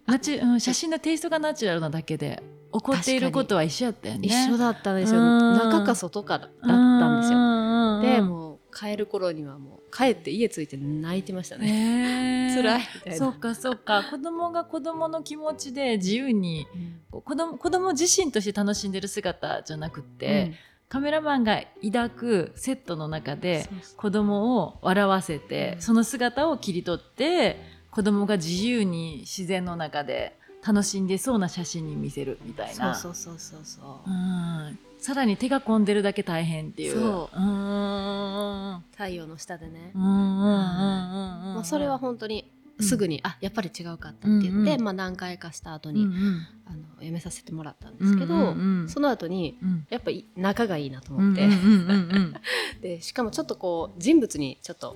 [0.08, 2.42] ナチュうん写真のテイストがナチュラルなだけで
[2.74, 4.28] 起こっていることは一緒やったよね。
[4.28, 5.20] 一緒だったんですよ。
[5.20, 7.40] うん中か外かだったんですよ。
[7.40, 13.18] よでもう帰る頃にはもう帰って家着いて泣いてましたね、ね 辛いみたいな。
[13.18, 14.04] そっかそっか。
[14.10, 16.68] 子供が子供の気持ちで自由に
[17.12, 17.22] うん。
[17.22, 20.54] 子供子供自身として楽しんでる姿じゃなくって、
[20.88, 23.68] カメラマンが抱くセットの中で
[23.98, 25.82] 子供を笑わせて、うん。
[25.82, 32.94] その姿を切り取って子供が自由に自然の中で楽しんでそうな写真に見せるみたいな。
[32.94, 34.08] そうそうそうそうそう。
[34.08, 34.80] うん。
[35.00, 36.94] さらに手が込んでるだけ大変っていう。
[36.94, 37.36] そう。
[37.36, 38.74] うんうん。
[38.74, 41.56] うん太陽の下でね、うんうんうんうんうん。
[41.56, 44.82] まあ、それは本当にすぐに、あやっぱり違うかったって言って、うんうん。
[44.84, 46.48] まあ、何回かした後に、うんうん。
[46.68, 49.88] あの辞めさせてもらったんですけど、うんうんうんその後にうん。
[49.90, 52.36] やっぱり仲がいいなとうん思って、うんうんうん。
[52.80, 54.96] でしかもちょっとこう人物にちょっと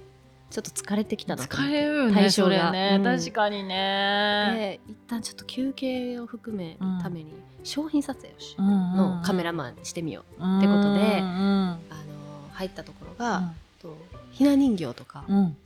[0.51, 2.49] ちょっと疲れてきたな疲れるよね対象が。
[2.49, 3.03] それね、うん。
[3.03, 7.31] 確かにね、で一旦ちょっと休憩を含めるために
[7.63, 11.79] 商品撮影をし、うんのカメラマンにしてみよう、ンってことでうんあの
[12.51, 13.97] 入ったところが、と
[14.31, 15.37] ひな人形とか、うん。
[15.37, 15.57] うん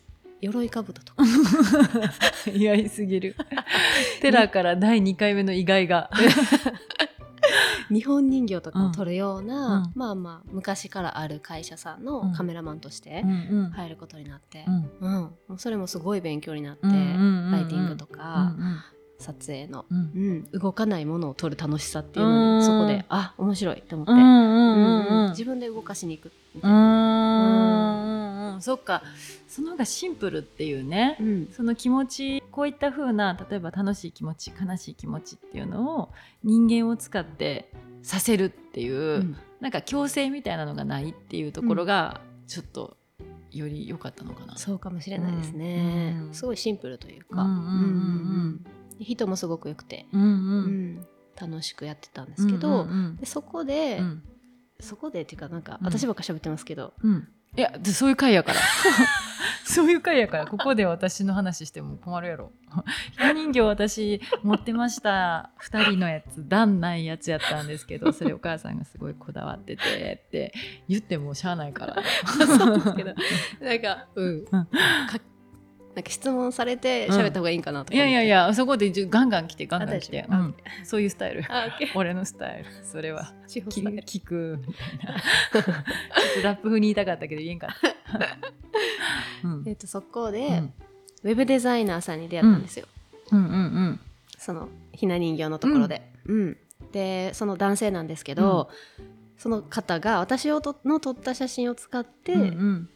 [0.42, 1.24] 鎧兜とか。
[2.54, 3.36] 意外すぎる。
[4.22, 6.12] テラから第2回目の意外が
[7.90, 9.92] 日本人形とかを撮るような、うん。
[9.96, 13.24] まあまあ昔からある会社さんのカメラマンとして
[13.74, 14.66] 入ることになって
[15.02, 15.58] う、ん。
[15.58, 16.92] それもすごい勉強になって、ラ
[17.62, 18.84] イティングとうか、ん。
[19.18, 19.98] 撮影の、うん。
[19.98, 22.58] うん、動かないものを撮る楽しさっていうのうん。
[22.60, 26.78] にそこであ面白いって思って、うん自分で動かしに行くみうたいな、
[28.56, 29.04] んうんそっか。
[29.48, 31.48] その方がシンプルっていうね、うん。
[31.52, 36.10] その気持ちこういった風な例えば楽しい気持ち悲しい気持ちっていうのを
[36.44, 37.72] 人間を使って
[38.04, 39.38] させるっていう、うん。
[39.62, 42.98] なんか強制みたいなのがないっていうところがちょっと
[43.52, 44.58] より良かったのかな。
[44.58, 46.34] そうかもしれないですね、うん。
[46.34, 47.76] すごいシンプルというか、うんうんうんうん。
[47.76, 47.82] う
[48.50, 48.66] ん
[48.98, 50.96] 人もすごく良くて、うんううん。
[51.00, 51.08] ん
[51.40, 53.16] 楽しくやってたんですけど、うんうん。
[53.18, 54.24] でそこで、うん。
[54.80, 55.88] そこでっていうかなんか、うん。
[55.88, 58.60] 私ばっか喋ってますけどうんいやでそういう回やから。
[59.64, 62.52] そういう回やからここで私の話しても困るやろ。
[63.12, 70.54] ひな人形私持ってました2人のやつ段ないやつやったんですけどそれお母さんがすごいこだわっててって
[70.88, 71.96] 言ってもしゃあないから。
[72.46, 73.16] そうですけど
[73.62, 74.28] なんかうん。
[74.30, 74.46] うん。
[74.46, 74.60] か
[75.96, 80.56] なんか質問されて喋った方がいいんかなとかいやいやいややそこでガンガン来てガンガン来て、うん。
[80.84, 81.44] そういうスタイル。
[81.96, 82.66] 俺のスタイル。
[82.84, 83.34] それは。
[83.48, 84.04] 聞くみたいな。
[84.04, 85.72] ちょっと
[86.44, 88.38] ラップ風に言いたかったけど言えんかった、
[89.48, 89.64] うん。
[89.66, 90.74] えっとそこで、うん。
[91.24, 92.88] ウェブデザイナーさんに出会ったんですよ、
[93.32, 94.00] うんうんうん。
[94.38, 96.58] そのひな人形のところで、うん。
[96.92, 98.70] でその男性なんですけど、
[99.38, 102.90] その方が私をとの撮った写真を使って、うんうん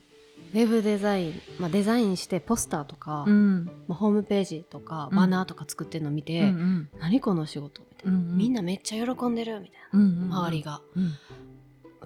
[0.52, 3.66] ウェブデザイン、まあ、デザインしてポスターとか、うん。
[3.88, 5.18] まあ、ホームページとかうん。
[5.18, 6.90] バナーとか作ってるのを見て、うんうん。
[7.00, 8.38] 何この仕事みたいて、うんうん。
[8.38, 11.12] みんなめっちゃ喜んでるみたいうんうんな周りが、うん。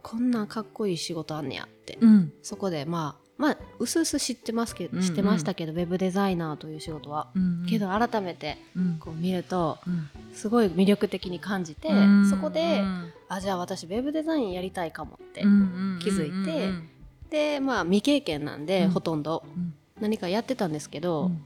[0.01, 2.33] こんなかっこいい仕事あんねやって、うん。
[2.41, 5.07] そこでまあまあうすうす知ってますけど、うんうん。
[5.07, 8.97] 知ってましたけどウェブデザイナーという仕事は、うんけど改めてうん。
[8.99, 10.09] こう見るとうん。
[10.33, 13.13] すごい魅力的に感じて、うんそこで、うん。
[13.29, 16.89] あじゃあ私ウェブデザインやりたいかもって、うん気づいてうん
[17.33, 18.91] でまあ未経験なんで、うん。
[18.91, 19.43] ほとんど。
[19.43, 19.73] うん。
[19.99, 21.41] 何かやってたんですけど、うん。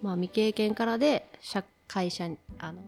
[0.00, 2.80] まあ未経験からで社会社にあの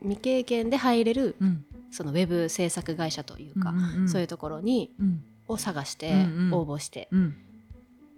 [0.00, 1.64] 未経験で入れるうん。
[1.92, 5.22] そのウェブ制作会社というか、んんそういうところにうん。
[5.46, 6.12] を探して
[6.52, 7.36] 応募して、うん。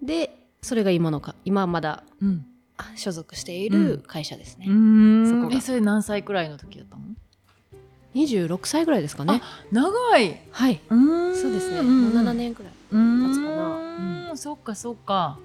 [0.03, 2.05] でそれが今のか今まだ
[2.97, 5.29] 所属している会社ですね、うん。
[5.29, 5.57] そこが。
[5.57, 7.03] えそれ何歳くらいの時だったの
[8.15, 9.43] ？26歳ぐらいですかね。
[9.71, 10.41] 長い。
[10.51, 10.81] はい。
[10.91, 10.95] う
[11.31, 11.37] ん。
[11.37, 13.29] そうですね、んもう7年くらいうん。
[13.29, 14.37] 経つかなうん。
[14.39, 15.39] そっかそっか。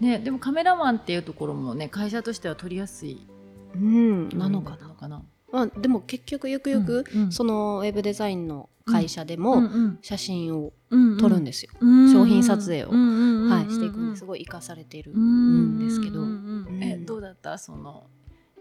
[0.00, 3.26] ねでもカメラマンっていうところもね会社としては取りやすい
[3.74, 4.28] うん。
[4.30, 7.32] なのかな、かなまあ、でも結局よくよく、うんうん。
[7.32, 9.98] そのウェブデザインの会社でうんもうん。
[10.02, 17.06] 写真をうん撮るんですよ、うん商品撮影をうんうんうんはい、していくんですうごい生かされているうんんですけど、うんうんうんえうん。
[17.06, 17.58] どうだった？
[17.58, 18.06] その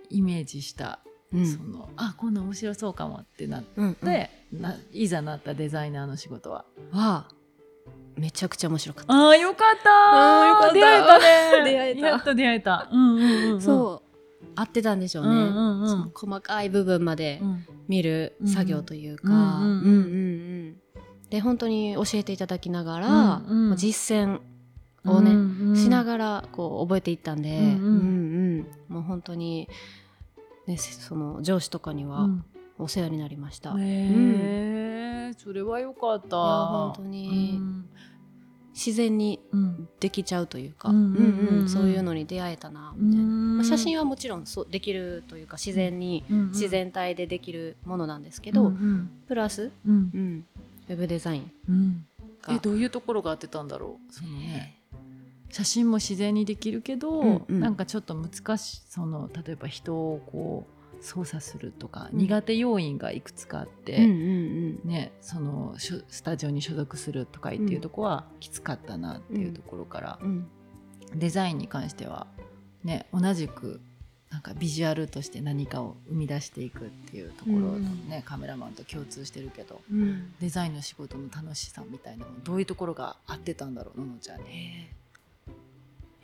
[0.09, 0.99] イメージした、
[1.33, 1.45] うん。
[1.45, 4.27] そのあこんな面白そうかもってなっうんうん。
[4.91, 6.65] いざなったデザイナーの仕事は。
[6.91, 7.27] は
[8.17, 9.13] めちゃくちゃ面白かった。
[9.13, 10.47] あーよかった。
[10.47, 10.73] よかった。
[10.73, 11.71] 出会えたね。
[11.71, 12.07] 出会えた。
[12.07, 12.89] やっと出会えた。
[12.91, 13.61] うんうんうんうん。
[13.61, 14.05] そう
[14.55, 17.65] 合ってたんでしょうね、うんうん細かい部分までうん。
[17.87, 20.75] 見る作業というか、うんうんうん。
[21.29, 23.69] で本当に教えていただきながら、うんうん。
[23.69, 24.39] まあ実践
[25.03, 25.75] をね、うんうん。
[25.75, 27.69] しながらこう覚えていったんで、うんうん。
[27.69, 27.77] うん
[28.89, 28.93] うん。
[28.93, 29.67] もう本当に、
[30.67, 32.45] ね、その上司とかにはうん
[32.77, 33.71] お世話になりました。
[33.71, 36.27] へえそれはよかった。
[36.27, 37.59] いや本当に。
[38.73, 39.87] 自然にうん。
[40.01, 41.59] できちゃうというか、うんうんうんうん。
[41.61, 43.57] うんそういうのに出会えたなみたいな、うん。
[43.57, 50.11] まあ、写真はもちろんそうできるというか自然に、うんうん自然体でできるものなんですけけど、うんプラス、うん。
[50.13, 50.45] うん、
[50.89, 52.05] ウェブデザインうん
[52.41, 52.53] が。
[52.53, 54.81] えどういうところが合ってたんだろうそのね。
[55.49, 57.59] 写真も自然にできるけど、うんうん。
[57.61, 60.74] なんかちょっと難しいその例えば人をこう
[61.05, 62.19] 操作するとか、うん。
[62.19, 70.47] 苦手要因がいくつかあって、うんうんね、そのスタジオに所属するとかっていうところはきつかったなっていうところから、うん。
[71.11, 71.19] うん。
[71.19, 72.27] デザインに関しては、
[72.83, 73.79] ね、同じく
[74.35, 80.33] なんかビジュアルとして何かを生み出していくっていうところとね、カメラマンと共通してるけどうん。
[80.41, 84.87] デザインの仕事の楽しさみたいなのどういうところが合ってたんだろうののちゃんに。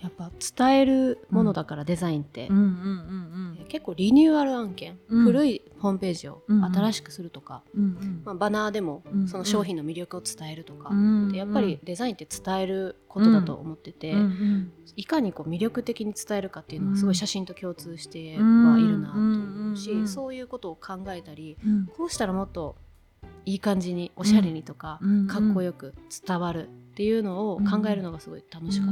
[0.01, 2.57] やっぱ伝えるものだからデザインって、うん。
[2.57, 5.23] うんうん結構リニューアル案件、うん。
[5.23, 6.75] 古いホームページをうんうん。
[6.75, 8.21] 新しくするとか、うんうん。
[8.25, 14.71] まあ、バナーでもうんその商品の魅力を伝えるとか、うんでやっぱりデザインって伝えることだと思ってて、うんうん。
[14.97, 21.85] いかにこう魅力的に伝えるかっていうのはすごい写真と共通してうんはいるなと思うし、うんうんそういうことを考えたりうん。
[21.95, 22.75] こうしたらもっと
[23.45, 25.93] いい感じにおしゃれにとか、うんかっこよく
[26.27, 28.91] 伝わるっていうのを考えるのがすごい楽しかった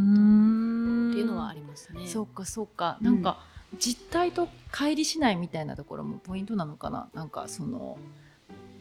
[1.09, 1.15] っうん。
[1.15, 2.07] ていうのはありますね。
[2.07, 3.21] そうかそうか、うんなん。
[3.21, 3.39] か
[3.77, 7.09] 実態と乖離しないみたいなところもポイントなのかな？
[7.13, 7.97] なんかその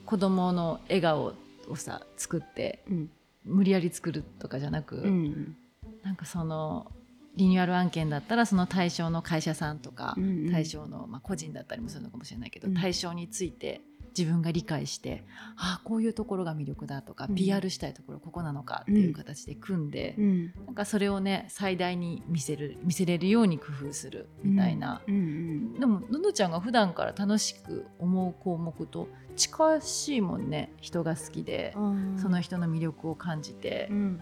[0.06, 1.34] 子供の笑顔
[1.68, 3.10] をさ作ってうん。
[3.44, 5.56] 無理やり作るとかじゃなく、うん。
[6.02, 6.92] なんかその
[7.36, 10.50] リニューアル案件だったらその対象の会社さんとか、うんうん。
[10.50, 12.74] 対象の、まあ、個人だったりもするのかもしれないけど、うん。
[12.74, 13.80] 対象について
[14.18, 15.24] 自分が理解して
[15.56, 17.34] ああこういうところが魅力だとか、うん。
[17.36, 20.52] PR したいところここなのかっていう形で組んで、うん。
[20.66, 25.14] なんかそれをね最大に見せる見せれるように工夫するみたいな、うん。
[25.14, 34.20] うんでもののちゃんが普段から楽しく思う項目と近しいもんね人が好きで、うんその人の魅力を感じて、うん。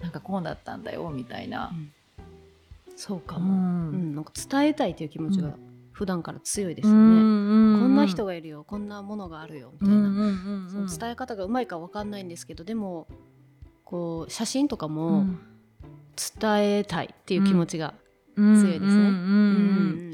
[0.00, 1.72] なんかこうだったんだよみたいな。
[2.96, 4.14] そうかうも、んうん。
[4.14, 5.54] なんか伝えたいという気持ちがうん。
[5.92, 7.02] 普段から強いですうよね。
[7.02, 8.64] んこんな人がいるよ。
[8.64, 9.72] こんなものがあるよ。
[9.80, 13.08] みたいな、うんうんうんその伝え方がうまいかわかんないんですけどでも
[13.84, 15.40] こう写真とかうもん。
[16.16, 17.94] 伝えたいっていう気持ちが、
[18.36, 20.04] 強強いですね。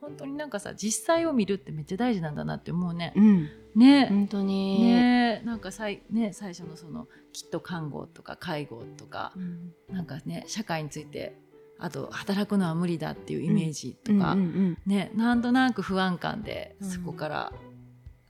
[0.00, 3.12] 本当になんかさ実際を見るってめっちゃ大事なんだなって思うね。
[3.16, 3.48] うんうん。
[3.74, 5.42] ね、本当に、ね。
[5.44, 9.72] なんかさい、ね、最初のそのきっと看護とか介護とかうん。
[9.90, 11.38] なんかね社会について
[11.78, 16.88] あと働くのは無理だっていうイメージとか、うんうんね、なんとなく不安感でうん。
[16.88, 17.52] そこから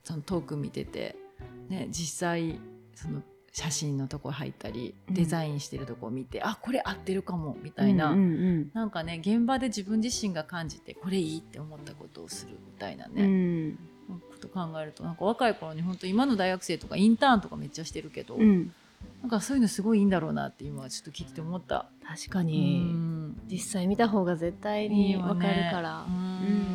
[0.05, 1.17] その遠く見てて、
[1.69, 2.61] ね、実際
[2.95, 3.23] その
[3.53, 5.15] 写真のとこ入ったりうん。
[5.15, 13.79] デザインしてるとこ見て、あこれ合ってるかもみうんたいな、うんうんなんかね現場で自分自身が感じてこれいいって思ったことをするみたいなうね、ん。
[14.09, 18.73] こと考えるとなんか若い頃に本当今の大学生とかインターンとかめっちゃしてるけど、うん
[19.23, 21.87] なんかそういうのすごいいいんだろうなって今はちょっと聞いて思った。
[22.07, 23.41] 確かうに、ん。
[23.51, 26.05] 実際見た方が絶対にわかるから。
[26.09, 26.15] うん。
[26.15, 26.69] うんうんうん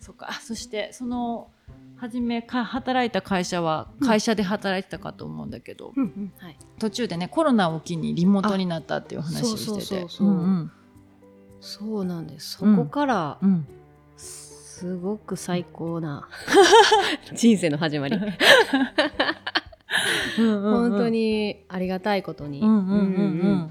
[0.00, 0.28] そっか。
[0.30, 1.50] あそしてその
[1.96, 6.32] 初めか働いた会社は会社で働いてたかと思うんだけど、うんうん。
[6.38, 10.06] はい、途中でねコロナを機にリモートになったっていう話をしてて。
[11.60, 12.58] そうなんです。
[12.58, 13.50] そこからうん。
[13.50, 13.66] うん。
[14.16, 16.28] すごく最高な。
[17.34, 18.18] 人生の始まり
[20.36, 22.60] 本当にありがたいことに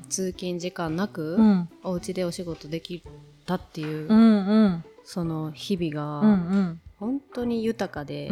[0.09, 1.69] 通勤時間なく、うん。
[1.83, 3.03] お家でお仕事でき
[3.45, 4.17] たっていう、うん
[4.47, 4.83] うん。
[5.03, 6.81] その日々が、うんうん。
[6.97, 8.29] 本当に豊かで、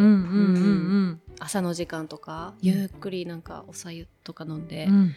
[1.40, 5.14] 朝の時間とかゆっくりなんかおさゆとか飲んで、うん。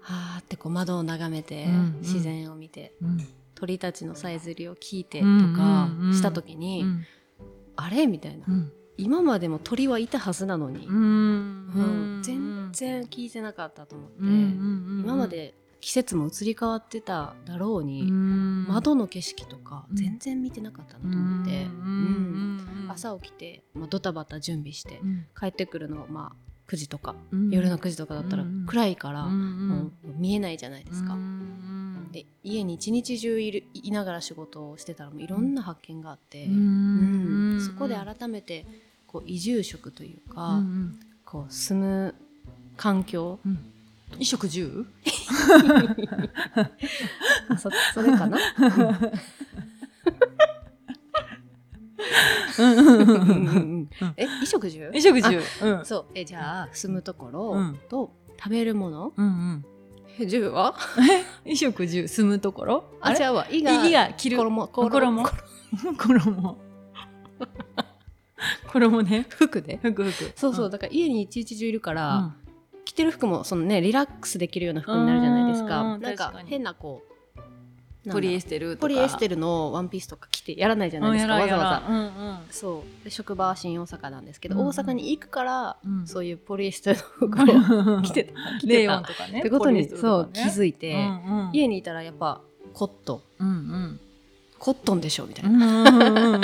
[0.00, 2.00] はーってこう窓を眺めて、うんうん。
[2.00, 3.24] 自然を見てうん。
[3.54, 7.04] 鳥たちのさえずりを聞いてとうんかした時に、うん。
[7.76, 8.08] あれ？
[8.08, 8.72] みたいな、うん
[9.02, 10.96] 今までも鳥はいたはずなのに、うん。
[10.96, 10.98] う
[12.18, 12.22] ん。
[12.22, 18.66] 全然聞いてなかったと思って、今まで季節も移り変わってただろうに、うん。
[18.68, 19.96] 窓の景色とかうん。
[19.96, 21.66] 全然見てなかったなと思って、
[22.88, 25.26] 朝起きて、まあ、ドタバタ準備してうん。
[25.38, 27.50] 帰ってくるのまあ9時とか、うん。
[27.50, 31.14] 夜の9時とかだったらうん暗いから、もう見えないじゃないですか。
[31.14, 37.54] うんで家に一日中いるいながら仕事をしてたらもういろんな発見があって、うん。
[37.54, 37.60] うん。
[37.60, 38.66] そこで改めて
[39.12, 42.14] こう移住職というか、うんこう住む
[42.76, 43.38] 環境。
[43.44, 43.58] うん。
[44.12, 44.84] 衣食住？
[47.48, 48.68] あ そそれかな、うん。
[52.58, 54.90] うんうんえ衣食住？
[54.92, 55.40] 衣食住。
[55.62, 55.84] うん。
[55.86, 56.04] そう。
[56.14, 57.78] えじゃあ住むところうん。
[57.88, 59.64] と食べるもの、うんうん。
[60.52, 60.74] は？
[61.44, 62.06] 衣食住？
[62.08, 62.84] 住むところ？
[63.00, 64.68] あ違うわ「い」いがいが着る衣？
[64.68, 64.90] 衣？
[65.96, 66.58] 衣？
[68.72, 69.26] 衣衣ね。
[69.28, 70.32] 服で服服。
[70.36, 70.70] そうそう、ん。
[70.70, 72.34] だから家に一日中いるから、うん。
[72.84, 77.12] 着てる服もそのねリラックスできるような服になるじゃないですか、なんか変なこう
[78.10, 81.92] ポリエスステルポリエステルのワンピースとか着てやらないじゃないですか、わざわざ、やらん。
[81.92, 82.38] うんうん。
[82.50, 83.04] そう。
[83.04, 84.66] で職場は新大阪なんですけど、うんうん。
[84.68, 86.06] 大阪に行くから、うん。
[86.06, 89.02] そういうポリエステルの服を着てた着てた。
[89.02, 91.50] とかねってことに、そう気づいて、うんうん。
[91.52, 92.40] 家にいたらやっぱ
[92.74, 93.44] コットン。
[93.44, 94.00] うんうん。
[94.58, 96.40] コットンでしょみたいな、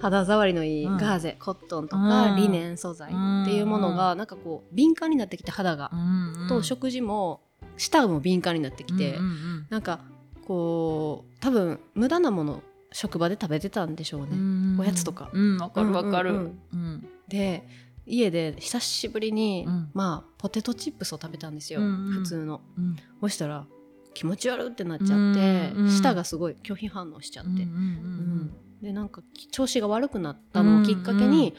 [0.00, 0.96] 肌触りのいいうん。
[0.96, 2.36] ガーゼ、コットンとか、うん。
[2.36, 6.48] リネン素材っていうものがなんかこう敏感になってきて肌が、うんうん。
[6.48, 7.42] と食事も
[7.76, 10.00] 舌も敏感になってきて、うんうんなんか
[10.46, 15.30] こう多分無駄なもの職場で食べてたんでしょうね、うんおやつとか。
[15.32, 16.30] うんわかるわかる。
[16.30, 17.08] うんうんうん。
[17.28, 17.66] で
[18.06, 19.90] 家で久しぶりに、うん。
[19.94, 22.12] まあポテトチップスを食べたんですよ、うんうん。
[22.14, 22.62] 普通の。
[22.76, 22.96] うん。
[23.20, 23.66] そしたら
[24.12, 27.64] 気持ち悪ってなっちゃって、うんうん舌がすごい拒否反応しちゃって、うんうん。
[27.64, 28.50] うん
[28.82, 31.54] でなんか調子が悪くなったのをきっかけに、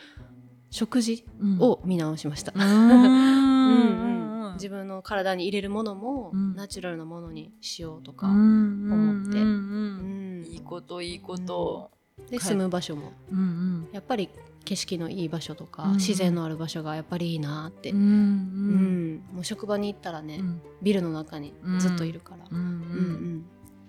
[0.72, 1.26] 食事
[1.60, 4.54] を見直しました、うん。
[4.54, 6.56] 自分の体に入れるものも、うん。
[6.56, 8.92] ナチュラルなものにしようとか、うん。
[8.92, 9.42] 思って。
[9.42, 10.46] うんうんうん。
[10.46, 11.92] いいこといいこと。
[12.30, 13.12] で住む場所も。
[13.32, 13.90] うんうん。
[13.92, 14.30] やっぱり
[14.64, 15.94] 景色のいい場所とか、うん。
[15.98, 18.02] 自然のある場所がやっぱりいいなって、ううん。
[18.02, 19.24] ん。
[19.34, 20.62] もう職場に行ったらね、うん。
[20.82, 22.58] ビルの中にずっといるから、うん。
[22.58, 23.46] ううんうん。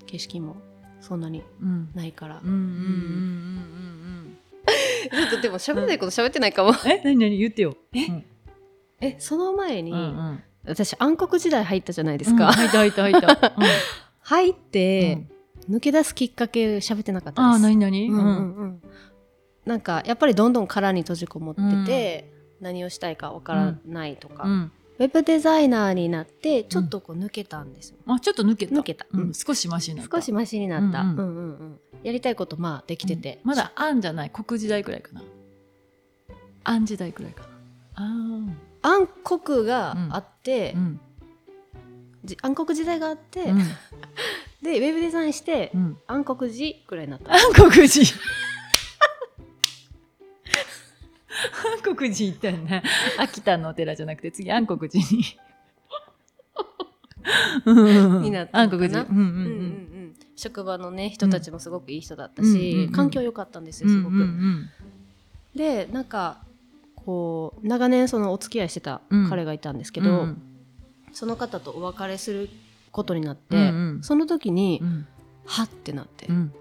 [0.07, 0.57] 景色も
[1.03, 1.91] そんなにうん。
[1.95, 4.39] ないから、うんうんうんうんうん
[5.11, 7.77] ちょっとでも喋らないこと喋ってないかも、 え何何言ってよ。
[7.93, 8.07] え？
[9.01, 10.43] えその前に、うんうん。
[10.65, 13.53] 私暗黒時代入ったじゃないでですか、入った入った入った。
[14.23, 15.29] 入っうてん、
[15.69, 17.49] 抜け出すきっかけ喋ってなかったです。
[17.49, 18.09] ああ何何？
[18.09, 18.83] うんうんうん。
[19.67, 28.75] なんかやっぱりどんどん殻に閉じこもってて、何をしたいかわからないとか、うんウェブデザイナーになってちょっとこう抜けたんですよ、あちょっと抜けた。
[28.75, 29.07] 抜けた。
[29.13, 29.35] うん。
[29.35, 30.17] 少しマシになった。
[30.17, 31.17] 少しマシになった、うんうん。
[31.17, 31.81] うんうんうん。
[32.03, 33.49] やりたいことまあできてて、うん。
[33.49, 34.31] まだあんじゃない。
[34.31, 35.23] 国時代くらいかな。
[36.65, 37.49] あん時代くらいかな。
[37.95, 38.09] あ
[38.83, 39.07] 暗
[39.39, 41.01] 黒があってあ、うん。
[42.25, 43.59] じ暗黒時代があって、うん。
[44.63, 45.99] でウェブデザインして、うん。
[46.07, 47.33] 暗黒時くらいになった。
[47.33, 47.89] 暗黒寺
[51.85, 52.83] 暗黒寺行ったよね。
[53.19, 55.25] 秋田のお寺じゃなくて次暗黒寺に。
[58.23, 58.79] になったのかな？
[58.79, 59.09] 暗黒寺うん。
[59.09, 59.49] うんうんうんう
[60.09, 60.15] ん。
[60.37, 64.71] 職場のね人たちもすごくいい人だったし、うんうんうん環境良かったんですうんよすごく、うんうん
[65.55, 66.39] でなんか
[66.97, 69.29] こう長年そのお付き合いしてたうん。
[69.29, 70.43] 彼がいたんですけうんど、うん。
[71.13, 72.49] その方とお別れする
[72.91, 74.03] ことになって、うんうん。
[74.03, 75.07] その時に、うん。
[75.45, 76.53] はってなって、うん。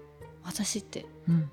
[0.44, 1.50] 私ってうん。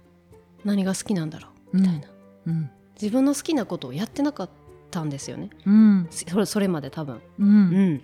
[0.66, 1.78] 何が好きなんだろう？
[1.78, 1.82] うん。
[1.82, 2.08] みたいな、
[2.48, 2.70] うん
[3.02, 4.50] 自分の好きなことをやってなかっ
[4.92, 5.50] たんですよね。
[5.66, 6.08] うん。
[6.10, 7.94] それそれまで多分、ううん。
[7.96, 8.02] ん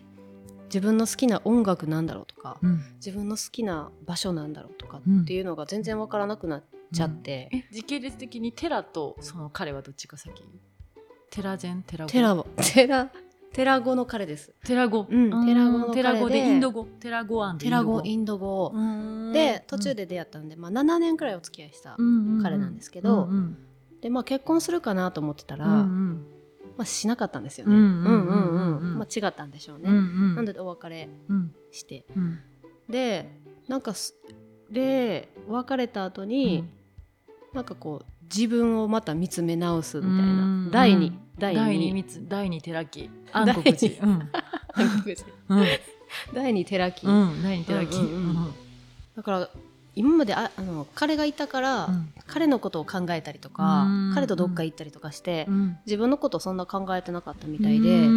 [0.66, 2.82] 自分の好きな音楽なんだろうとか、うん。
[2.96, 5.22] 自分の好きな場所なんだろうとかうん。
[5.22, 10.44] っていうのが全然わからなくなっちゃって、え時系列的にテラとその彼はどっちが先？
[11.30, 11.84] テラジェン？
[11.84, 12.12] テラゴ？
[12.12, 13.12] テラはテラ
[13.54, 14.54] テラ語の彼です。
[14.66, 15.08] テラ語。
[15.10, 15.96] うんテラ語の彼で。
[15.96, 16.84] テラ語でインド語。
[17.00, 17.54] テラ語。
[17.54, 18.74] テラ語インド語。
[19.34, 21.96] で途中で出会ったんで、まあ、7年くらいお付き合いした
[22.44, 23.30] 彼なんですけど、
[24.06, 26.20] でまあ結婚するかなと思ってたら、ま
[26.78, 27.76] あ、しなかったんですよね。
[27.76, 29.90] うんうんうんまあ違ったんでしょうね。
[29.90, 31.10] なんでお別れ
[31.72, 32.06] して、
[32.88, 33.28] で
[33.68, 34.16] なんかす
[34.70, 36.66] で別れた後に、
[37.52, 41.12] なんかこう自分をまた見つめ直すみたいな、第二。
[41.40, 42.06] 第二。
[42.28, 43.10] 第二寺木。
[43.32, 44.06] 暗黒寺。
[44.06, 44.30] 暗
[45.04, 45.28] 黒寺。
[46.32, 47.08] 第二 寺木。
[47.08, 47.98] 第二寺木。
[49.16, 49.50] だから
[49.96, 51.90] 今までああの彼がいたから、
[52.28, 55.48] 彼のことを考えたりとか、彼とどっか行ったりとかして、
[55.86, 58.08] 自分のことをそんな考えてなかったみたいで、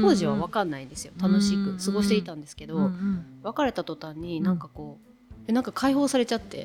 [0.00, 1.12] 当時は分かんないんですよ。
[1.20, 2.90] 楽しく過ごしていたんですけど、
[3.42, 5.08] 別れた途端になんかこう、
[5.46, 6.64] えなんか解放されちゃって、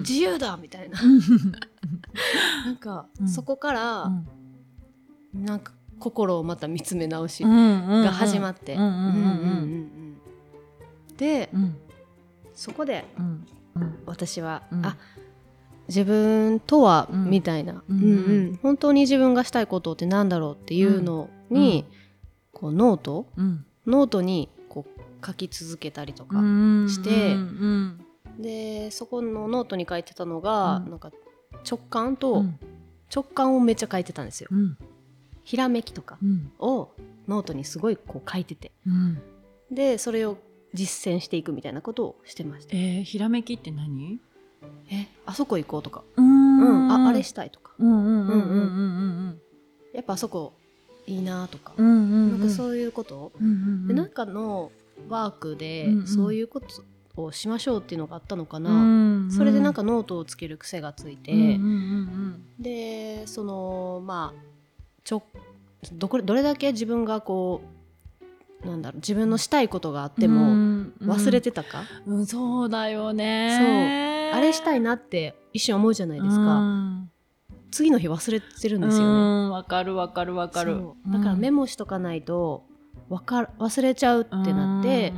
[0.00, 0.98] 自由だみたいな。
[2.66, 4.12] なんか、そこから、
[5.32, 8.76] なんか心をまた見つめ直しが始まって。
[11.16, 11.50] で、
[12.54, 13.04] そこで、
[14.06, 14.96] 私は、あ
[15.88, 17.82] 自分とは、みたいな、
[18.62, 21.86] 本当に自分がしたいことってなんだろうっていうのに、
[22.52, 23.26] こうノート、
[23.86, 26.36] ノートにこう書き続けたりとか
[26.88, 27.36] して、
[28.38, 31.10] でそこのノートに書いてたのが、なんか
[31.68, 32.44] 直感と、
[33.14, 34.50] 直感をめっちゃ書いてたんですよ。
[35.42, 36.18] ひらめきとか
[36.58, 36.90] を
[37.26, 38.72] ノートにすごいこう書いてて、
[39.70, 40.36] でそれを
[40.74, 42.76] 実践していくみたいなことをしてました。
[42.76, 44.20] えー、ひらめきって何？
[44.90, 46.02] えあそこ行こうとか。
[46.16, 46.92] うん。
[46.92, 47.72] ああれしたいとか。
[47.78, 49.40] うん
[49.94, 50.52] やっぱあそこ
[51.06, 53.32] いいなとか、うんうんなんかそういうこと、
[53.86, 54.70] でなんかの
[55.08, 56.06] ワークでうんうん。
[56.06, 56.66] そういうこと
[57.16, 61.58] をしましょうっていうのがあったのかな、それでなんかノートをつける癖がついて、
[62.60, 64.40] でそのまあ
[65.02, 65.22] ちょ
[65.92, 67.68] どこどれだけ自分がこう
[68.64, 74.32] なんだろう自分のしたいことがあっても忘れてたか、うん、そうだよね。
[74.34, 76.62] あれしたいなって一瞬思うじゃないですか、
[77.70, 79.50] 次の日忘れてるんですよね。
[79.50, 80.82] わかるわかるわかる。
[81.06, 82.64] だからメモしとかないと
[83.08, 85.12] わか忘れちゃうってなって、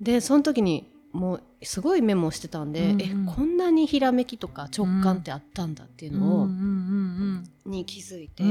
[0.00, 3.02] でその時にもうすごいメモしてたんで、うんうん。
[3.02, 6.46] えこんなにひらめきとか直感ってあったんだっていうのを、
[7.66, 8.44] に気づいて、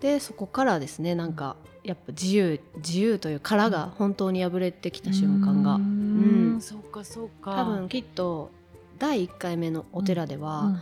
[0.00, 6.60] でそこからですねなんかやっぱ自由自由という殻が本当に破れてきた瞬間が、うん。
[6.60, 7.54] そうかそうか。
[7.56, 8.50] 多分きっと
[8.98, 10.80] 第1回目のお寺では、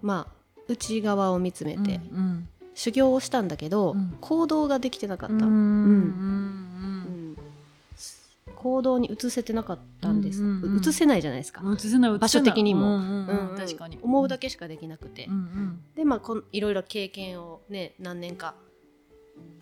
[0.00, 0.32] まあ
[0.68, 2.00] 内側を見つめて、
[2.74, 5.46] 修行をしたんだけど、行動ができてなかった、
[8.54, 13.98] 行動に移せてなかったんです、移せないじゃないですか、場所的にも、確かに。
[14.02, 15.28] 思うだけしかできなくて、
[15.94, 18.54] でまあこんいろいろ経験をね何年か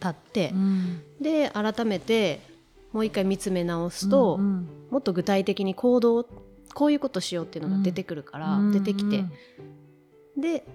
[0.01, 0.53] 経って、
[1.21, 2.41] で改めて
[2.93, 4.39] もう一回見つめ直すと、
[4.91, 6.27] もっと具体的に行動
[6.75, 9.25] こういうことしようっていうのが出てくるから、出てきて、
[10.37, 10.67] で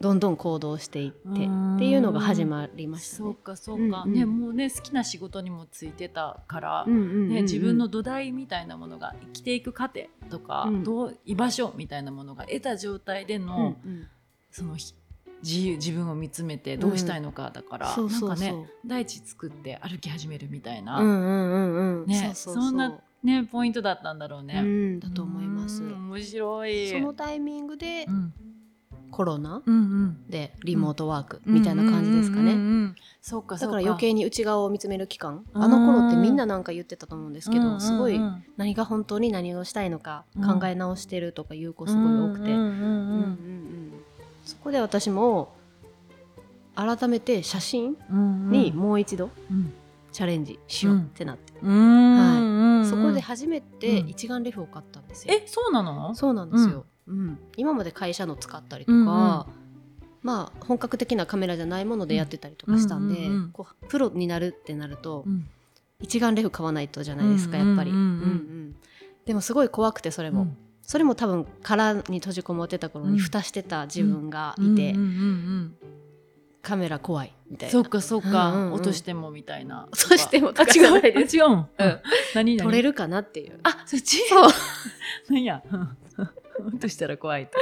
[0.00, 1.32] どんどん行動していってっ
[1.78, 14.08] ていうのが始まりました、ね、そうかそうか、うんうん、ねもうね好きな仕事にもついてたから、うんうんうんうん、ね、自分の土台みたいなものが生きていく過程とか、うん、どう居場所みたいなものが得た状態での、うんうん、
[14.50, 14.76] その
[15.42, 18.54] 自由自分を見つめてどうしたいのかだから、うん、なんかね
[18.86, 24.60] 大地作って歩き始めるみたいな、うんうんうん、ねそんなねポイントだったんだろうね。
[24.60, 25.82] うん、だと思います。
[25.82, 26.88] 面白い。
[26.88, 28.06] そのタイミングで、
[29.10, 32.94] コロナうんうん、でリモートワークみたいな感じですかね。
[33.20, 35.44] そうかだから余計に内側を見つめる期間。
[35.52, 38.20] あの頃ってみんななんか言ってたと思うんですけどすごい
[38.56, 42.50] 何が本当に何をしたいのか考え直してるとかいう子すごい多くて
[44.50, 45.54] そこで私も
[46.74, 47.96] 改めて写真
[48.50, 49.30] にもう一度
[50.10, 55.34] チャレンジしようってなって、はい、そこで初めて一眼レフを買ったんですよ。
[55.34, 56.14] えそうなの？
[56.16, 59.46] そうなんですよ、うん、今まで会社の使ったりとか、
[60.22, 65.48] まあ本格的なカメラじゃないものでやってたりとかしたんで、こうプロになるってなると、うん、
[66.00, 67.92] 一眼レフ買わないとじゃないですかやっぱり、
[69.26, 70.56] でもすごい怖くてそれも、うん、
[70.90, 74.92] それも多分殻に閉じこもってた頃に蓋してた自分がいて、
[76.62, 77.72] カメラ怖いみたいな。
[77.72, 79.86] そうかそうか、うんうんうん、落としてもみたいな。
[79.92, 81.12] 落としてもあ違う。
[81.32, 81.56] 違う、う。
[81.58, 81.68] ん、
[82.34, 83.60] 何撮れるかなっていう。
[83.62, 84.16] あそっち？
[84.28, 84.50] そう。
[85.32, 85.62] なんや？
[86.58, 87.52] 落としたら怖いと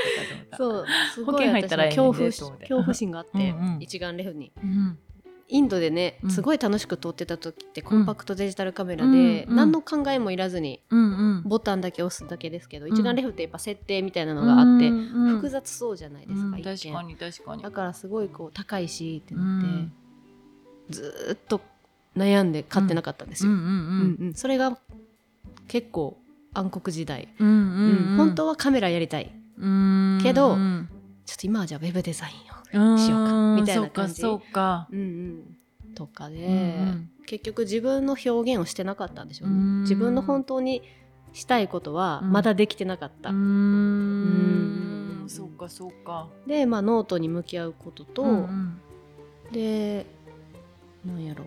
[0.50, 0.86] かそう。
[1.12, 4.98] すごい保険入ったら恐怖恐怖心があって、うんうん、一眼レフに、うん、
[5.50, 10.80] インドでねすごい楽しく撮ってた時って、コンパクトデジタルカメラで、うん、何の考えもいらずに、
[11.44, 17.62] ボタンだけ押すだけですけど、一眼レフってやっぱ設定みたいなのがあって、複雑そうじゃないですか、確かに確かに。
[17.62, 19.88] だからすごいこう高いしってなって、
[20.90, 21.60] ずーっと
[22.16, 23.52] 悩んで買ってなかったんですよ。
[24.34, 24.78] それが
[25.66, 26.18] 結構
[26.52, 29.32] 暗黒時代、本当はカメラやりたい。
[29.58, 30.88] うんけどうん。
[31.26, 34.20] ちょっと今はじゃあウェブデザイうんしようかみたいな感じ。
[34.20, 36.40] そうかそうんうん、とかで、う
[36.84, 39.54] ん結局自分の表現をしてなかったんでしょうね。
[39.54, 39.82] うん。
[39.82, 40.82] 自分の本当に
[41.34, 42.32] したいことはうん。
[42.32, 45.24] まだできてなかった、うん。
[45.26, 45.28] ん。
[45.28, 46.28] そうかそうか。
[46.46, 48.80] で、まあ、ノートに向き合うことと、うんうん。
[49.52, 50.06] で
[51.04, 51.44] なんやろ。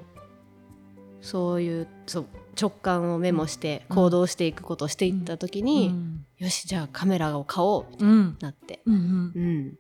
[1.22, 2.26] そういうそう
[2.60, 3.96] 直感をメモしてうん。
[3.96, 6.26] 行動していくことをしていった時に、うん。
[6.38, 8.38] よしじゃあカメラを買おうってうん。
[8.40, 8.94] なって、うん。
[8.94, 8.98] う
[9.40, 9.80] ん、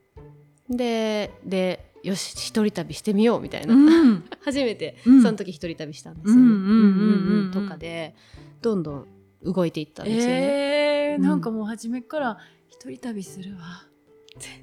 [0.72, 4.24] ででよし一人旅してみようみたいな、うん。
[4.43, 5.22] 初めてうん。
[5.22, 7.63] その時一人旅したんですよ。
[7.63, 8.15] とかで
[8.61, 9.07] どんどん
[9.43, 11.11] 動いていったんですよね。
[11.13, 12.38] えー、なんかもう初めから
[12.69, 13.86] 一人旅するわ。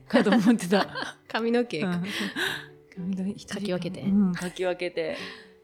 [0.09, 0.89] かと思ってた。
[1.29, 2.03] 髪の毛、うん。
[2.95, 4.01] 髪の一人かき分けて。
[4.03, 5.17] うん、かき分けて。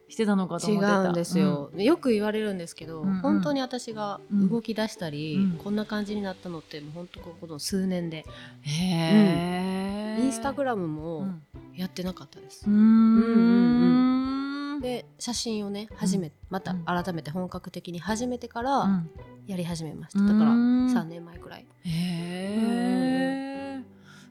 [0.09, 1.01] してたのかと違思ってた。
[1.01, 3.21] うんですよ、よく言われるんですけど、うんうん。
[3.21, 5.59] 本当に私が動き出したり、うん。
[5.59, 8.71] こんな感じになったのってもう本当この数年で、うん。
[8.71, 9.55] へ
[10.01, 11.43] え、インスタグラムうもん。
[11.75, 12.65] やってなかったです。
[12.67, 14.81] う、ん。
[14.81, 19.11] で写真をね初め、また改めて本格的に始めてからうん。
[19.47, 20.87] やり始めました、だからうん。
[20.87, 21.67] 3年前くらい。
[21.85, 23.83] へえ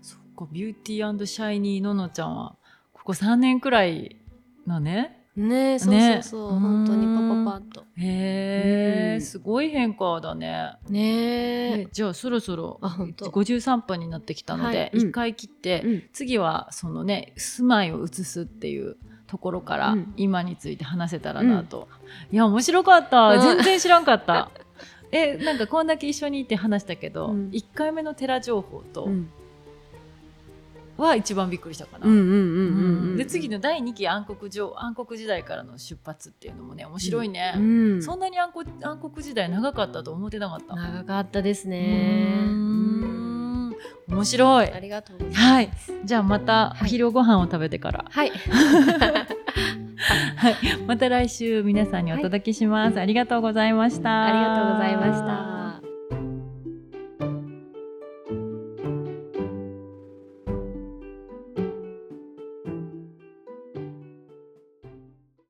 [0.01, 2.55] そっか beauty shiny ののちゃんは
[2.93, 4.17] ここ3年くらい
[4.65, 6.59] のねねそうねそうそう、うん。
[6.59, 7.81] 本当にパパパッと。
[7.97, 9.21] へえうん。
[9.21, 10.73] すごい変化だね。
[10.89, 11.87] ねえ。
[11.91, 13.25] じゃあそろそろあ本当。
[13.25, 14.91] 53分になってきたのではい。
[14.93, 14.99] うん。
[15.09, 16.03] 一回切って、うん。
[16.13, 18.95] 次はそのね住まいを移すっていう
[19.27, 20.13] ところからうん。
[20.17, 21.87] 今について話せたらなと、
[22.31, 23.29] いや面白かった。
[23.29, 23.41] うん。
[23.41, 24.51] 全然知らんかった。
[25.11, 27.49] えなんかこんだけ一緒にいて話したけど、うん。
[27.49, 29.29] 1回目の寺情報とうん
[30.97, 33.17] は一番びっくりしたかな、うんうんうんうんうん。
[33.17, 38.03] で次の第2期暗黒城暗黒時代からの出発っていうのもね面白いね、うん。
[38.03, 40.75] そんなに暗黒暗黒時代長かったと思ってなかった。
[40.75, 42.63] 長かったですうね
[44.07, 44.71] 面白い。
[44.71, 45.69] ありがとうはい。
[46.05, 46.89] じゃあまたおはい。
[46.89, 48.31] 昼ご飯を食べてから、はい。
[50.35, 54.25] はい、また来週皆さんにお届けします、ありがとうございました。
[54.25, 55.62] ありがとうございました